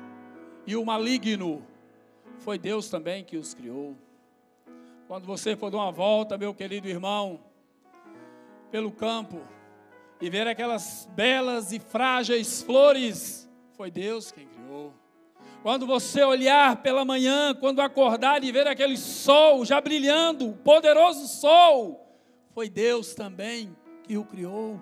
e 0.66 0.76
o 0.76 0.84
maligno, 0.84 1.66
foi 2.38 2.58
Deus 2.58 2.88
também 2.88 3.24
que 3.24 3.36
os 3.36 3.54
criou. 3.54 3.96
Quando 5.08 5.26
você 5.26 5.56
for 5.56 5.70
dar 5.70 5.78
uma 5.78 5.92
volta, 5.92 6.36
meu 6.36 6.52
querido 6.52 6.88
irmão, 6.88 7.40
pelo 8.70 8.90
campo 8.90 9.40
e 10.20 10.28
ver 10.28 10.46
aquelas 10.46 11.08
belas 11.14 11.72
e 11.72 11.78
frágeis 11.78 12.62
flores, 12.62 13.48
foi 13.76 13.90
Deus 13.90 14.32
quem 14.32 14.46
criou. 14.46 14.92
Quando 15.62 15.86
você 15.86 16.22
olhar 16.22 16.76
pela 16.82 17.04
manhã, 17.04 17.54
quando 17.54 17.80
acordar 17.80 18.42
e 18.42 18.52
ver 18.52 18.66
aquele 18.66 18.96
sol 18.96 19.64
já 19.64 19.80
brilhando, 19.80 20.52
poderoso 20.64 21.26
sol, 21.26 22.08
foi 22.54 22.68
Deus 22.68 23.14
também 23.14 23.76
que 24.04 24.16
o 24.16 24.24
criou. 24.24 24.80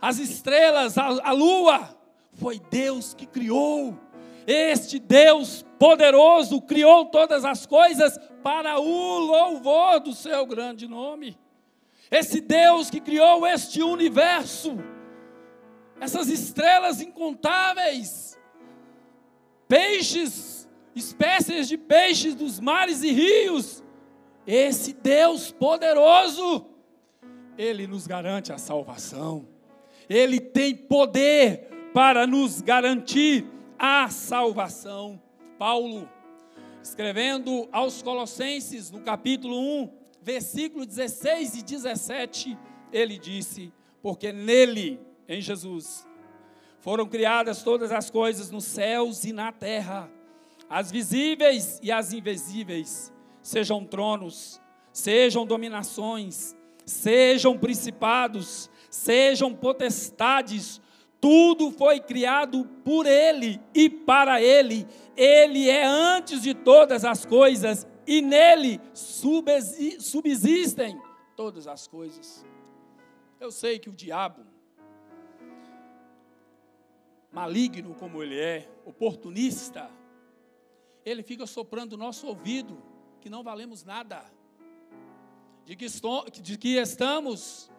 As 0.00 0.18
estrelas, 0.18 0.98
a, 0.98 1.06
a 1.06 1.32
lua, 1.32 1.96
foi 2.34 2.60
Deus 2.70 3.14
que 3.14 3.26
criou. 3.26 3.98
Este 4.46 4.98
Deus 4.98 5.64
poderoso 5.82 6.62
criou 6.62 7.06
todas 7.06 7.44
as 7.44 7.66
coisas 7.66 8.16
para 8.40 8.78
o 8.78 9.18
louvor 9.18 9.98
do 9.98 10.12
seu 10.12 10.46
grande 10.46 10.86
nome. 10.86 11.36
Esse 12.08 12.40
Deus 12.40 12.88
que 12.88 13.00
criou 13.00 13.44
este 13.44 13.82
universo, 13.82 14.78
essas 16.00 16.28
estrelas 16.28 17.00
incontáveis, 17.00 18.38
peixes, 19.66 20.68
espécies 20.94 21.66
de 21.66 21.76
peixes 21.76 22.36
dos 22.36 22.60
mares 22.60 23.02
e 23.02 23.10
rios. 23.10 23.82
Esse 24.46 24.92
Deus 24.92 25.50
poderoso, 25.50 26.64
Ele 27.58 27.88
nos 27.88 28.06
garante 28.06 28.52
a 28.52 28.58
salvação. 28.58 29.48
Ele 30.08 30.38
tem 30.38 30.76
poder 30.76 31.90
para 31.92 32.24
nos 32.24 32.60
garantir 32.60 33.44
a 33.76 34.08
salvação. 34.10 35.20
Paulo, 35.62 36.10
escrevendo 36.82 37.68
aos 37.70 38.02
Colossenses, 38.02 38.90
no 38.90 39.00
capítulo 39.00 39.56
1, 39.56 39.90
versículo 40.20 40.84
16 40.84 41.54
e 41.54 41.62
17, 41.62 42.58
ele 42.92 43.16
disse: 43.16 43.72
Porque 44.02 44.32
nele, 44.32 45.00
em 45.28 45.40
Jesus, 45.40 46.04
foram 46.80 47.06
criadas 47.06 47.62
todas 47.62 47.92
as 47.92 48.10
coisas 48.10 48.50
nos 48.50 48.64
céus 48.64 49.22
e 49.22 49.32
na 49.32 49.52
terra, 49.52 50.10
as 50.68 50.90
visíveis 50.90 51.78
e 51.80 51.92
as 51.92 52.12
invisíveis, 52.12 53.12
sejam 53.40 53.84
tronos, 53.84 54.60
sejam 54.92 55.46
dominações, 55.46 56.56
sejam 56.84 57.56
principados, 57.56 58.68
sejam 58.90 59.54
potestades, 59.54 60.81
tudo 61.22 61.70
foi 61.70 62.00
criado 62.00 62.64
por 62.84 63.06
Ele 63.06 63.60
e 63.72 63.88
para 63.88 64.42
Ele. 64.42 64.84
Ele 65.16 65.70
é 65.70 65.86
antes 65.86 66.42
de 66.42 66.52
todas 66.52 67.04
as 67.04 67.24
coisas 67.24 67.86
e 68.04 68.20
nele 68.20 68.80
subsistem 68.92 71.00
todas 71.36 71.68
as 71.68 71.86
coisas. 71.86 72.44
Eu 73.38 73.52
sei 73.52 73.78
que 73.78 73.88
o 73.88 73.92
diabo 73.92 74.44
maligno 77.30 77.94
como 77.94 78.20
ele 78.20 78.38
é, 78.38 78.68
oportunista, 78.84 79.88
ele 81.04 81.22
fica 81.22 81.46
soprando 81.46 81.92
o 81.92 81.96
nosso 81.96 82.26
ouvido 82.26 82.82
que 83.20 83.30
não 83.30 83.44
valemos 83.44 83.84
nada, 83.84 84.24
de 85.64 85.76
que, 85.76 85.86
de 86.42 86.58
que 86.58 86.78
estamos 86.78 87.70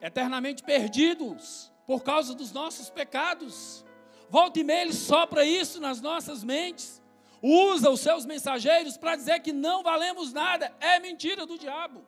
eternamente 0.00 0.62
perdidos 0.62 1.70
por 1.88 2.04
causa 2.04 2.34
dos 2.34 2.52
nossos 2.52 2.90
pecados. 2.90 3.82
Volta 4.28 4.60
e 4.60 4.64
meia 4.64 4.82
ele 4.82 4.92
sopra 4.92 5.46
isso 5.46 5.80
nas 5.80 6.02
nossas 6.02 6.44
mentes, 6.44 7.02
usa 7.42 7.88
os 7.88 8.00
seus 8.00 8.26
mensageiros 8.26 8.98
para 8.98 9.16
dizer 9.16 9.40
que 9.40 9.54
não 9.54 9.82
valemos 9.82 10.34
nada. 10.34 10.70
É 10.78 11.00
mentira 11.00 11.46
do 11.46 11.58
diabo. 11.58 12.04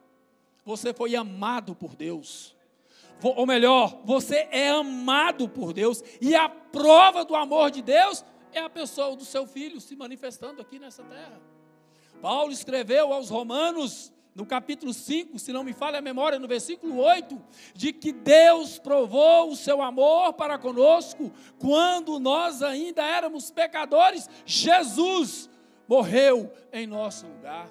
Você 0.67 0.93
foi 0.93 1.17
amado 1.17 1.75
por 1.75 1.97
Deus 1.97 2.55
ou 3.23 3.47
melhor, 3.47 4.01
você 4.05 4.49
é 4.51 4.71
amado 4.71 5.49
por 5.49 5.73
Deus, 5.75 6.03
e 6.21 6.35
a 6.35 6.49
prova 6.49 7.25
do 7.25 7.37
amor 7.37 7.71
de 7.71 7.83
Deus 7.83 8.25
é 8.53 8.61
a 8.61 8.71
pessoa 8.71 9.15
do 9.15 9.25
seu 9.25 9.47
filho 9.47 9.81
se 9.81 9.95
manifestando 9.95 10.61
aqui 10.63 10.79
nessa 10.79 11.03
terra. 11.03 11.39
Paulo 12.23 12.51
escreveu 12.51 13.13
aos 13.13 13.29
Romanos, 13.29 14.13
no 14.35 14.47
capítulo 14.47 14.95
5, 14.95 15.39
se 15.39 15.53
não 15.53 15.65
me 15.65 15.73
falha 15.73 15.99
a 15.99 16.03
memória, 16.03 16.39
no 16.39 16.47
versículo 16.47 16.99
8, 16.99 17.41
de 17.75 17.93
que 17.93 18.13
Deus 18.13 18.79
provou 18.79 19.51
o 19.51 19.57
seu 19.57 19.83
amor 19.83 20.35
para 20.35 20.59
conosco 20.59 21.33
quando 21.59 22.19
nós 22.21 22.63
ainda 22.63 23.03
éramos 23.03 23.51
pecadores, 23.51 24.29
Jesus 24.47 25.51
morreu 25.89 26.53
em 26.73 26.87
nosso 26.87 27.27
lugar. 27.27 27.69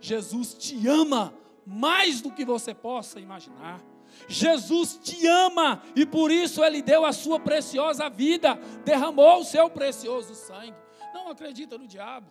Jesus 0.00 0.54
te 0.54 0.86
ama 0.88 1.32
mais 1.64 2.20
do 2.20 2.30
que 2.30 2.44
você 2.44 2.74
possa 2.74 3.20
imaginar. 3.20 3.80
Jesus 4.28 4.98
te 5.02 5.26
ama 5.26 5.82
e 5.94 6.04
por 6.04 6.30
isso 6.30 6.62
ele 6.64 6.82
deu 6.82 7.04
a 7.04 7.12
sua 7.12 7.38
preciosa 7.38 8.08
vida, 8.08 8.56
derramou 8.84 9.40
o 9.40 9.44
seu 9.44 9.70
precioso 9.70 10.34
sangue. 10.34 10.74
Não 11.12 11.28
acredita 11.28 11.78
no 11.78 11.86
diabo. 11.86 12.30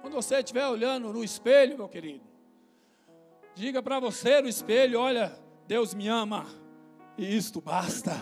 Quando 0.00 0.14
você 0.14 0.36
estiver 0.36 0.66
olhando 0.66 1.12
no 1.12 1.22
espelho, 1.22 1.76
meu 1.76 1.88
querido, 1.88 2.29
diga 3.54 3.82
para 3.82 4.00
você 4.00 4.40
no 4.40 4.48
espelho: 4.48 5.00
olha, 5.00 5.32
Deus 5.66 5.94
me 5.94 6.08
ama 6.08 6.46
e 7.16 7.36
isto 7.36 7.60
basta. 7.60 8.20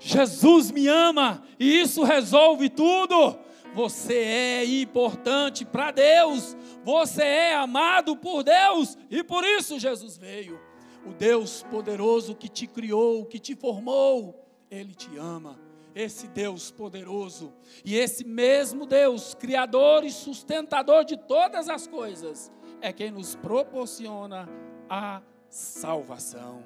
Jesus 0.00 0.70
me 0.70 0.86
ama 0.88 1.42
e 1.58 1.80
isso 1.80 2.02
resolve 2.02 2.68
tudo. 2.68 3.38
Você 3.74 4.14
é 4.14 4.64
importante 4.64 5.64
para 5.64 5.90
Deus, 5.90 6.56
você 6.84 7.22
é 7.22 7.54
amado 7.54 8.16
por 8.16 8.44
Deus 8.44 8.96
e 9.10 9.24
por 9.24 9.42
isso 9.42 9.80
Jesus 9.80 10.16
veio 10.16 10.60
o 11.06 11.12
Deus 11.12 11.62
poderoso 11.70 12.34
que 12.34 12.48
te 12.48 12.66
criou, 12.66 13.26
que 13.26 13.38
te 13.38 13.54
formou, 13.54 14.46
Ele 14.70 14.94
te 14.94 15.16
ama. 15.16 15.60
Esse 15.94 16.26
Deus 16.26 16.72
poderoso 16.72 17.52
e 17.84 17.94
esse 17.94 18.24
mesmo 18.24 18.84
Deus, 18.84 19.32
Criador 19.34 20.02
e 20.04 20.10
sustentador 20.10 21.04
de 21.04 21.16
todas 21.16 21.68
as 21.68 21.86
coisas, 21.86 22.50
é 22.84 22.92
quem 22.92 23.10
nos 23.10 23.34
proporciona 23.34 24.48
a 24.88 25.22
salvação. 25.48 26.62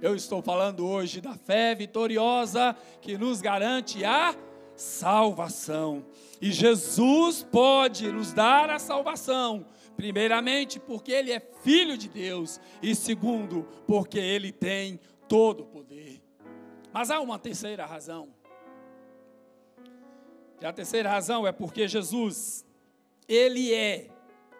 Eu 0.00 0.14
estou 0.14 0.42
falando 0.42 0.86
hoje 0.86 1.20
da 1.20 1.34
fé 1.34 1.74
vitoriosa 1.74 2.76
que 3.00 3.16
nos 3.16 3.40
garante 3.40 4.04
a 4.04 4.34
salvação. 4.74 6.04
E 6.40 6.52
Jesus 6.52 7.42
pode 7.42 8.10
nos 8.12 8.32
dar 8.32 8.70
a 8.70 8.78
salvação 8.78 9.64
Primeiramente, 9.96 10.78
porque 10.78 11.10
ele 11.10 11.32
é 11.32 11.40
filho 11.40 11.96
de 11.96 12.08
Deus, 12.08 12.60
e 12.82 12.94
segundo, 12.94 13.66
porque 13.86 14.18
ele 14.18 14.52
tem 14.52 15.00
todo 15.26 15.62
o 15.62 15.66
poder. 15.66 16.22
Mas 16.92 17.10
há 17.10 17.18
uma 17.18 17.38
terceira 17.38 17.86
razão. 17.86 18.28
E 20.60 20.66
a 20.66 20.72
terceira 20.72 21.08
razão 21.08 21.46
é 21.46 21.52
porque 21.52 21.88
Jesus, 21.88 22.64
Ele 23.26 23.72
é 23.72 24.08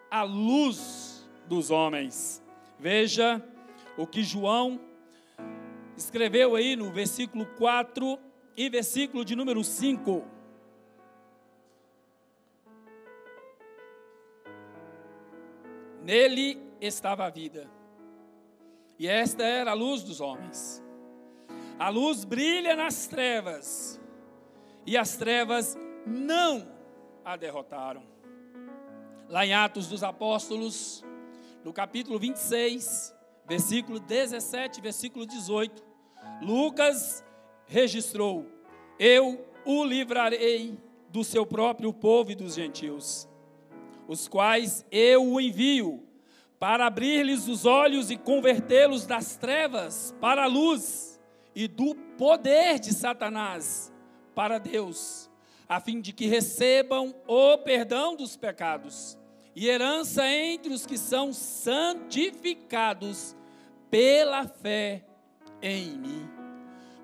a 0.09 0.23
luz 0.23 1.27
dos 1.47 1.71
homens. 1.71 2.43
Veja 2.79 3.43
o 3.97 4.05
que 4.05 4.23
João 4.23 4.79
escreveu 5.95 6.55
aí 6.55 6.75
no 6.75 6.91
versículo 6.91 7.45
4 7.57 8.19
e 8.55 8.69
versículo 8.69 9.25
de 9.25 9.35
número 9.35 9.63
5. 9.63 10.23
Nele 16.03 16.61
estava 16.79 17.25
a 17.25 17.29
vida, 17.29 17.69
e 18.97 19.07
esta 19.07 19.43
era 19.43 19.71
a 19.71 19.73
luz 19.73 20.03
dos 20.03 20.21
homens. 20.21 20.81
A 21.77 21.89
luz 21.89 22.23
brilha 22.23 22.75
nas 22.75 23.07
trevas, 23.07 23.99
e 24.85 24.95
as 24.95 25.17
trevas 25.17 25.77
não 26.05 26.65
a 27.25 27.35
derrotaram. 27.35 28.16
Lá 29.29 29.45
em 29.45 29.53
Atos 29.53 29.87
dos 29.87 30.03
Apóstolos, 30.03 31.03
no 31.61 31.73
capítulo 31.73 32.17
26, 32.17 33.13
versículo 33.45 33.99
17, 33.99 34.79
versículo 34.79 35.25
18, 35.25 35.83
Lucas 36.41 37.25
registrou: 37.65 38.45
Eu 38.97 39.45
o 39.65 39.83
livrarei 39.83 40.79
do 41.09 41.25
seu 41.25 41.45
próprio 41.45 41.91
povo 41.91 42.31
e 42.31 42.35
dos 42.35 42.55
gentios, 42.55 43.27
os 44.07 44.29
quais 44.29 44.85
eu 44.89 45.25
o 45.25 45.41
envio 45.41 46.07
para 46.57 46.87
abrir-lhes 46.87 47.49
os 47.49 47.65
olhos 47.65 48.09
e 48.09 48.15
convertê-los 48.15 49.05
das 49.05 49.35
trevas 49.35 50.15
para 50.21 50.45
a 50.45 50.47
luz 50.47 51.19
e 51.53 51.67
do 51.67 51.93
poder 52.17 52.79
de 52.79 52.93
Satanás 52.93 53.91
para 54.33 54.57
Deus, 54.57 55.29
a 55.67 55.81
fim 55.81 55.99
de 55.99 56.13
que 56.13 56.27
recebam 56.27 57.13
o 57.27 57.57
perdão 57.57 58.15
dos 58.15 58.37
pecados 58.37 59.16
e 59.59 59.67
herança 59.67 60.23
entre 60.27 60.71
os 60.71 60.85
que 60.85 60.99
são 60.99 61.33
santificados 61.33 63.35
pela 63.89 64.47
fé 64.47 65.03
em 65.59 65.97
mim. 65.97 66.29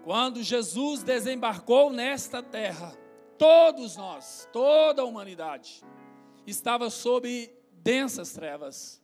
Quando 0.04 0.44
Jesus 0.44 1.02
desembarcou 1.02 1.92
nesta 1.92 2.44
terra, 2.44 2.96
todos 3.40 3.98
nós, 3.98 4.48
toda 4.54 5.02
a 5.02 5.06
humanidade, 5.06 5.82
estava 6.46 6.92
sob 6.92 7.52
densas 7.72 8.34
trevas. 8.34 9.02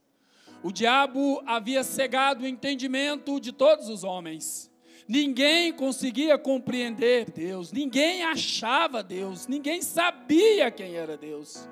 O 0.61 0.71
diabo 0.71 1.41
havia 1.43 1.83
cegado 1.83 2.43
o 2.43 2.47
entendimento 2.47 3.39
de 3.39 3.51
todos 3.51 3.89
os 3.89 4.03
homens. 4.03 4.69
Ninguém 5.07 5.73
conseguia 5.73 6.37
compreender 6.37 7.31
Deus, 7.31 7.71
ninguém 7.71 8.23
achava 8.23 9.01
Deus, 9.01 9.47
ninguém 9.47 9.81
sabia 9.81 10.69
quem 10.69 10.93
era 10.93 11.17
Deus. 11.17 11.67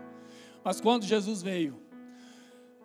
Mas 0.68 0.82
quando 0.82 1.06
Jesus 1.06 1.42
veio, 1.42 1.82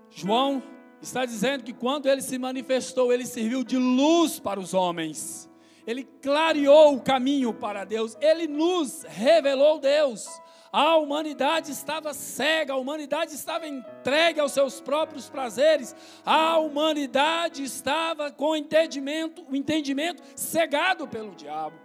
João 0.08 0.62
está 1.00 1.24
dizendo 1.24 1.64
que 1.64 1.72
quando 1.72 2.08
ele 2.08 2.22
se 2.22 2.38
manifestou, 2.38 3.12
ele 3.12 3.26
serviu 3.26 3.64
de 3.64 3.76
luz 3.76 4.38
para 4.38 4.60
os 4.60 4.72
homens. 4.72 5.50
Ele 5.84 6.04
clareou 6.22 6.94
o 6.94 7.00
caminho 7.00 7.52
para 7.52 7.84
Deus, 7.84 8.16
ele 8.20 8.46
nos 8.46 9.02
revelou 9.02 9.80
Deus. 9.80 10.28
A 10.70 10.94
humanidade 10.96 11.72
estava 11.72 12.14
cega, 12.14 12.74
a 12.74 12.76
humanidade 12.76 13.34
estava 13.34 13.66
entregue 13.66 14.38
aos 14.38 14.52
seus 14.52 14.80
próprios 14.80 15.28
prazeres, 15.28 15.92
a 16.24 16.56
humanidade 16.58 17.64
estava 17.64 18.30
com 18.30 18.54
entendimento, 18.54 19.44
o 19.50 19.56
entendimento 19.56 20.22
cegado 20.36 21.08
pelo 21.08 21.34
diabo. 21.34 21.76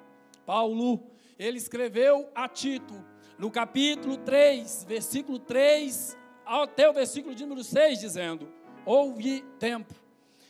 Paulo, 0.46 1.02
ele 1.40 1.58
escreveu 1.58 2.30
a 2.36 2.48
Tito, 2.48 2.94
no 3.38 3.52
capítulo 3.52 4.18
3, 4.18 4.86
versículo 4.88 5.40
3 5.40 6.18
até 6.46 6.90
o 6.90 6.94
versículo 6.94 7.36
de 7.36 7.44
número 7.44 7.64
6, 7.64 8.00
dizendo: 8.00 8.48
Houve 8.86 9.44
tempo 9.60 9.94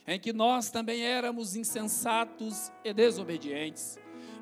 em 0.06 0.20
que 0.20 0.32
nós 0.32 0.70
também 0.70 1.02
éramos 1.02 1.56
insensatos 1.56 2.72
e 2.84 2.94
desobedientes. 2.94 4.00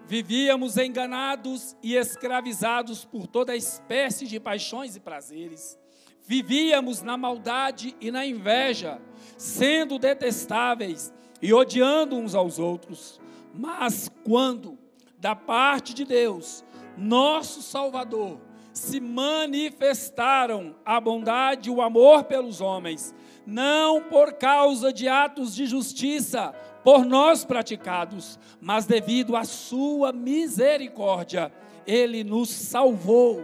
Vivíamos 0.07 0.77
enganados 0.77 1.75
e 1.81 1.95
escravizados 1.95 3.03
por 3.03 3.25
toda 3.25 3.55
espécie 3.55 4.27
de 4.27 4.39
paixões 4.39 4.95
e 4.95 4.99
prazeres. 4.99 5.79
Vivíamos 6.27 7.01
na 7.01 7.17
maldade 7.17 7.95
e 7.99 8.11
na 8.11 8.25
inveja, 8.25 9.01
sendo 9.37 9.97
detestáveis 9.97 11.13
e 11.41 11.53
odiando 11.53 12.15
uns 12.15 12.35
aos 12.35 12.59
outros. 12.59 13.19
Mas 13.53 14.11
quando, 14.23 14.77
da 15.17 15.35
parte 15.35 15.93
de 15.93 16.03
Deus, 16.03 16.64
nosso 16.97 17.61
Salvador, 17.61 18.39
se 18.73 18.99
manifestaram 18.99 20.75
a 20.85 20.99
bondade 20.99 21.69
e 21.69 21.71
o 21.71 21.81
amor 21.81 22.25
pelos 22.25 22.59
homens, 22.59 23.15
não 23.45 24.01
por 24.01 24.33
causa 24.33 24.91
de 24.91 25.07
atos 25.07 25.55
de 25.55 25.65
justiça 25.65 26.53
por 26.83 27.05
nós 27.05 27.45
praticados, 27.45 28.37
mas 28.59 28.85
devido 28.85 29.35
à 29.35 29.43
sua 29.43 30.11
misericórdia, 30.11 31.51
ele 31.87 32.23
nos 32.23 32.49
salvou 32.49 33.43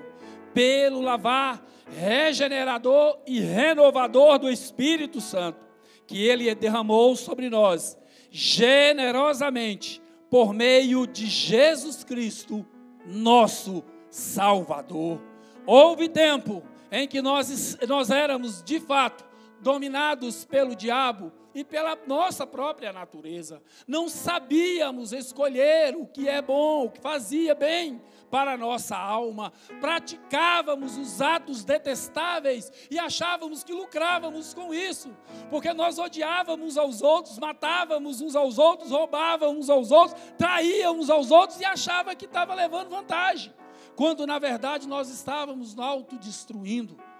pelo 0.53 1.01
lavar 1.01 1.65
regenerador 1.97 3.17
e 3.25 3.39
renovador 3.39 4.37
do 4.37 4.49
Espírito 4.49 5.21
Santo, 5.21 5.59
que 6.05 6.23
ele 6.23 6.53
derramou 6.53 7.15
sobre 7.15 7.49
nós 7.49 7.97
generosamente 8.29 10.01
por 10.29 10.53
meio 10.53 11.05
de 11.05 11.25
Jesus 11.25 12.05
Cristo, 12.05 12.65
nosso 13.05 13.83
Salvador. 14.09 15.21
Houve 15.65 16.09
tempo 16.09 16.63
em 16.91 17.07
que 17.07 17.21
nós, 17.21 17.77
nós 17.87 18.09
éramos 18.09 18.61
de 18.63 18.79
fato 18.79 19.23
dominados 19.61 20.43
pelo 20.43 20.75
diabo 20.75 21.31
e 21.53 21.63
pela 21.63 21.97
nossa 22.07 22.45
própria 22.47 22.93
natureza. 22.93 23.61
Não 23.87 24.07
sabíamos 24.07 25.11
escolher 25.11 25.95
o 25.95 26.05
que 26.05 26.27
é 26.27 26.41
bom, 26.41 26.85
o 26.85 26.89
que 26.89 26.99
fazia 26.99 27.53
bem 27.53 28.01
para 28.29 28.53
a 28.53 28.57
nossa 28.57 28.97
alma. 28.97 29.51
Praticávamos 29.81 30.97
os 30.97 31.21
atos 31.21 31.63
detestáveis 31.63 32.71
e 32.89 32.97
achávamos 32.97 33.63
que 33.63 33.73
lucrávamos 33.73 34.53
com 34.53 34.73
isso, 34.73 35.15
porque 35.49 35.73
nós 35.73 35.99
odiávamos 35.99 36.77
aos 36.77 37.01
outros, 37.01 37.37
matávamos 37.37 38.21
uns 38.21 38.35
aos 38.35 38.57
outros, 38.57 38.91
roubávamos 38.91 39.65
uns 39.65 39.69
aos 39.69 39.91
outros, 39.91 40.19
traíamos 40.37 41.09
aos 41.09 41.29
outros 41.29 41.59
e 41.59 41.65
achava 41.65 42.15
que 42.15 42.25
estava 42.25 42.53
levando 42.53 42.89
vantagem, 42.89 43.53
quando 43.95 44.25
na 44.25 44.39
verdade 44.39 44.87
nós 44.87 45.09
estávamos 45.09 45.77
autodestruindo. 45.77 47.10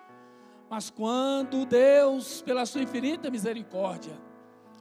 Mas 0.72 0.90
quando 0.90 1.66
Deus, 1.66 2.42
pela 2.42 2.66
sua 2.66 2.82
infinita 2.82 3.30
misericórdia, 3.30 4.18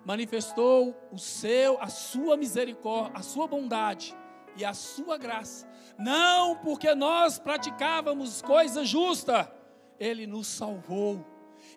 manifestou 0.04 0.94
o 1.10 1.18
seu, 1.18 1.82
a 1.82 1.88
sua 1.88 2.36
misericórdia, 2.36 3.10
a 3.12 3.22
sua 3.22 3.48
bondade 3.48 4.16
e 4.56 4.64
a 4.64 4.72
sua 4.72 5.18
graça, 5.18 5.68
não 5.98 6.54
porque 6.54 6.94
nós 6.94 7.40
praticávamos 7.40 8.40
coisa 8.40 8.84
justa, 8.84 9.52
ele 9.98 10.28
nos 10.28 10.46
salvou. 10.46 11.26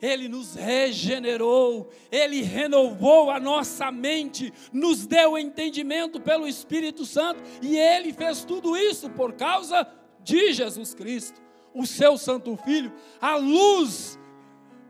Ele 0.02 0.30
nos 0.30 0.56
regenerou, 0.56 1.90
Ele 2.10 2.42
renovou 2.42 3.30
a 3.30 3.40
nossa 3.40 3.92
mente, 3.92 4.52
nos 4.72 5.06
deu 5.06 5.38
entendimento 5.38 6.22
pelo 6.22 6.48
Espírito 6.48 7.06
Santo, 7.06 7.44
e 7.62 7.78
Ele 7.78 8.14
fez 8.14 8.46
tudo 8.46 8.78
isso 8.78 9.10
por 9.10 9.34
causa 9.34 9.86
de 10.24 10.54
Jesus 10.54 10.94
Cristo 10.94 11.43
o 11.74 11.86
seu 11.86 12.18
Santo 12.18 12.56
Filho, 12.58 12.94
a 13.20 13.36
luz 13.36 14.20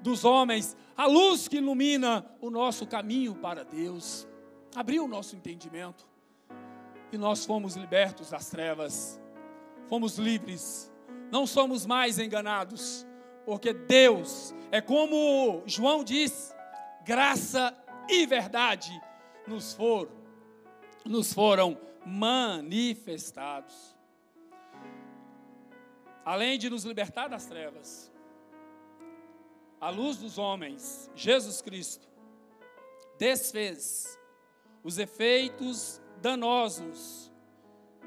dos 0.02 0.26
homens, 0.26 0.76
a 0.96 1.06
luz 1.06 1.48
que 1.48 1.58
ilumina 1.58 2.26
o 2.41 2.50
nosso 2.50 2.86
caminho 2.86 3.36
para 3.36 3.63
Deus. 3.63 4.28
Abriu 4.76 5.06
o 5.06 5.08
nosso 5.08 5.36
entendimento 5.36 6.06
e 7.12 7.17
nós 7.17 7.46
fomos 7.46 7.76
libertos 7.76 8.32
das 8.32 8.50
trevas, 8.50 9.22
fomos 9.88 10.17
livres, 10.17 10.91
não 11.32 11.46
somos 11.46 11.86
mais 11.86 12.19
enganados, 12.19 13.06
porque 13.46 13.74
Deus 13.74 14.54
é 14.72 14.82
como 14.82 15.62
João 15.65 16.04
diz, 16.04 16.54
graça 17.06 17.76
e 18.10 18.26
verdade 18.26 18.91
nos 19.48 19.74
foram, 19.74 20.12
nos 21.06 21.32
foram 21.34 21.78
manifestados 22.06 23.92
além 26.26 26.58
de 26.58 26.70
nos 26.70 26.84
libertar 26.84 27.28
das 27.28 27.46
trevas, 27.46 28.12
a 29.80 29.90
luz 29.90 30.18
dos 30.18 30.38
homens, 30.38 31.12
Jesus 31.14 31.62
Cristo, 31.62 32.08
desfez 33.18 34.18
os 34.84 34.98
efeitos 34.98 36.02
danosos 36.22 37.32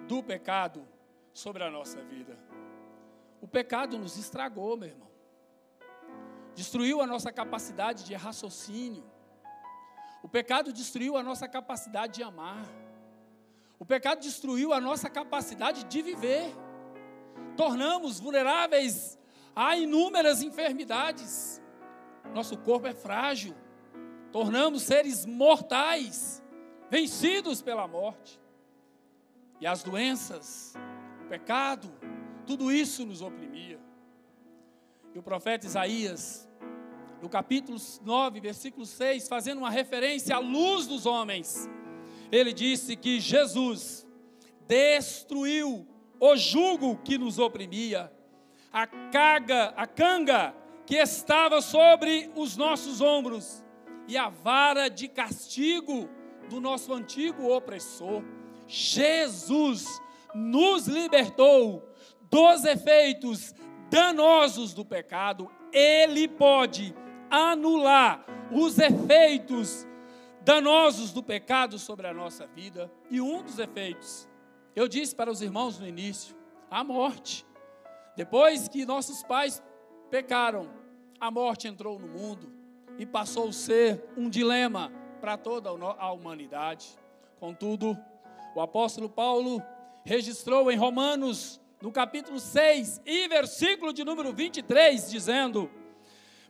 do 0.09 0.23
pecado 0.23 0.87
sobre 1.33 1.63
a 1.63 1.71
nossa 1.71 2.03
vida. 2.03 2.39
O 3.41 3.47
pecado 3.47 3.99
nos 3.99 4.17
estragou, 4.17 4.77
meu 4.77 4.89
irmão. 4.89 5.11
Destruiu 6.55 7.03
a 7.03 7.07
nossa 7.07 7.31
capacidade 7.31 8.05
de 8.05 8.15
raciocínio. 8.15 9.05
O 10.23 10.29
pecado 10.29 10.73
destruiu 10.73 11.17
a 11.17 11.23
nossa 11.23 11.47
capacidade 11.47 12.15
de 12.15 12.23
amar. 12.23 12.67
O 13.79 13.85
pecado 13.85 14.21
destruiu 14.21 14.73
a 14.73 14.81
nossa 14.81 15.11
capacidade 15.11 15.85
de 15.85 16.01
viver. 16.01 16.51
Tornamos 17.57 18.21
vulneráveis 18.21 19.19
a 19.55 19.77
inúmeras 19.77 20.43
enfermidades. 20.43 21.63
Nosso 22.35 22.57
corpo 22.59 22.87
é 22.87 22.95
frágil. 22.95 23.55
Tornamos 24.31 24.83
seres 24.83 25.25
mortais, 25.25 26.43
vencidos 26.91 27.63
pela 27.63 27.89
morte. 27.89 28.39
E 29.61 29.67
as 29.67 29.83
doenças, 29.83 30.75
o 31.25 31.29
pecado, 31.29 31.91
tudo 32.47 32.71
isso 32.71 33.07
nos 33.07 33.23
oprimia. 33.23 33.81
E 35.15 35.19
o 35.19 35.23
profeta 35.23 35.65
Isaías, 35.65 36.47
no 37.23 37.29
capítulo 37.29 37.79
9, 38.05 38.41
versículo 38.41 38.85
6, 38.85 39.27
fazendo 39.27 39.59
uma 39.59 39.71
referência 39.71 40.37
à 40.37 40.39
luz 40.39 40.87
dos 40.87 41.07
homens, 41.07 41.67
ele 42.31 42.53
disse 42.53 42.95
que 42.97 43.19
Jesus 43.19 44.07
destruiu 44.69 45.87
o 46.21 46.37
jugo 46.37 46.97
que 47.05 47.19
nos 47.19 47.39
oprimia, 47.39 48.13
a 48.73 48.87
carga, 48.87 49.75
a 49.77 49.87
canga 49.87 50.55
que 50.85 50.97
estava 50.97 51.61
sobre 51.61 52.31
os 52.37 52.57
nossos 52.57 53.01
ombros 53.01 53.65
e 54.09 54.17
a 54.17 54.29
vara 54.29 54.89
de 54.89 55.09
castigo 55.09 56.09
do 56.49 56.61
nosso 56.61 56.93
antigo 56.93 57.51
opressor. 57.51 58.23
Jesus 58.67 60.01
nos 60.35 60.87
libertou 60.87 61.83
dos 62.31 62.65
efeitos 62.65 63.55
danosos 63.91 64.75
do 64.75 64.85
pecado. 64.85 65.51
Ele 65.73 66.29
pode 66.29 66.95
anular 67.31 68.25
os 68.53 68.79
efeitos 68.79 69.87
danosos 70.43 71.13
do 71.13 71.23
pecado 71.23 71.79
sobre 71.79 72.07
a 72.07 72.15
nossa 72.15 72.47
vida. 72.47 72.91
E 73.11 73.21
um 73.21 73.43
dos 73.43 73.59
efeitos, 73.59 74.26
eu 74.77 74.87
disse 74.87 75.17
para 75.17 75.31
os 75.31 75.41
irmãos 75.41 75.79
no 75.79 75.89
início, 75.89 76.37
a 76.71 76.85
morte. 76.85 77.47
Depois 78.15 78.69
que 78.69 78.85
nossos 78.85 79.23
pais 79.23 79.63
pecaram, 80.11 80.71
a 81.19 81.31
morte 81.31 81.67
entrou 81.67 81.99
no 81.99 82.07
mundo 82.07 82.53
e 82.99 83.07
passou 83.07 83.49
a 83.49 83.53
ser 83.53 84.05
um 84.17 84.29
dilema 84.29 84.93
para 85.21 85.37
toda 85.37 85.71
a 85.71 86.13
humanidade. 86.13 86.97
Contudo, 87.41 87.97
o 88.55 88.61
apóstolo 88.61 89.09
Paulo 89.09 89.63
registrou 90.05 90.71
em 90.71 90.77
Romanos, 90.77 91.61
no 91.81 91.91
capítulo 91.91 92.39
6 92.39 93.01
e 93.05 93.27
versículo 93.29 93.93
de 93.93 94.05
número 94.05 94.33
23, 94.33 95.11
dizendo: 95.11 95.71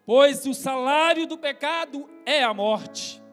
Pois 0.05 0.45
o 0.47 0.53
salário 0.53 1.27
do 1.27 1.39
pecado 1.39 2.09
é 2.25 2.43
a 2.43 2.53
morte 2.53 3.25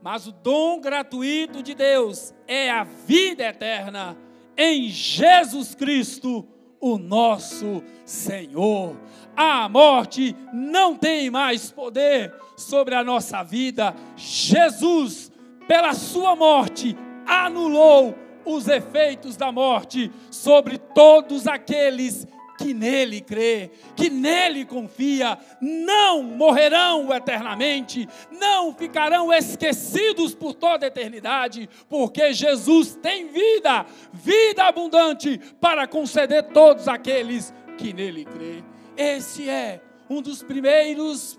mas 0.00 0.26
o 0.26 0.32
dom 0.32 0.80
gratuito 0.80 1.62
de 1.62 1.74
Deus 1.74 2.32
é 2.46 2.70
a 2.70 2.84
vida 2.84 3.44
eterna 3.44 4.16
em 4.58 4.88
Jesus 4.88 5.76
Cristo, 5.76 6.44
o 6.80 6.98
nosso 6.98 7.82
Senhor. 8.04 8.96
A 9.36 9.68
morte 9.68 10.34
não 10.52 10.96
tem 10.96 11.30
mais 11.30 11.70
poder 11.70 12.34
sobre 12.56 12.96
a 12.96 13.04
nossa 13.04 13.44
vida. 13.44 13.94
Jesus, 14.16 15.30
pela 15.68 15.94
sua 15.94 16.34
morte, 16.34 16.96
anulou 17.24 18.16
os 18.44 18.66
efeitos 18.66 19.36
da 19.36 19.52
morte 19.52 20.10
sobre 20.30 20.76
todos 20.76 21.46
aqueles 21.46 22.26
que 22.26 22.37
nele 22.74 23.20
crê, 23.20 23.70
que 23.96 24.10
nele 24.10 24.64
confia, 24.64 25.38
não 25.60 26.22
morrerão 26.22 27.12
eternamente, 27.14 28.08
não 28.30 28.74
ficarão 28.74 29.32
esquecidos 29.32 30.34
por 30.34 30.54
toda 30.54 30.86
a 30.86 30.88
eternidade, 30.88 31.68
porque 31.88 32.32
Jesus 32.32 32.96
tem 32.96 33.28
vida, 33.28 33.86
vida 34.12 34.64
abundante 34.64 35.38
para 35.60 35.86
conceder 35.86 36.44
todos 36.48 36.88
aqueles 36.88 37.52
que 37.76 37.92
nele 37.92 38.24
crê. 38.24 38.62
Esse 38.96 39.48
é 39.48 39.80
um 40.10 40.20
dos 40.20 40.42
primeiros 40.42 41.38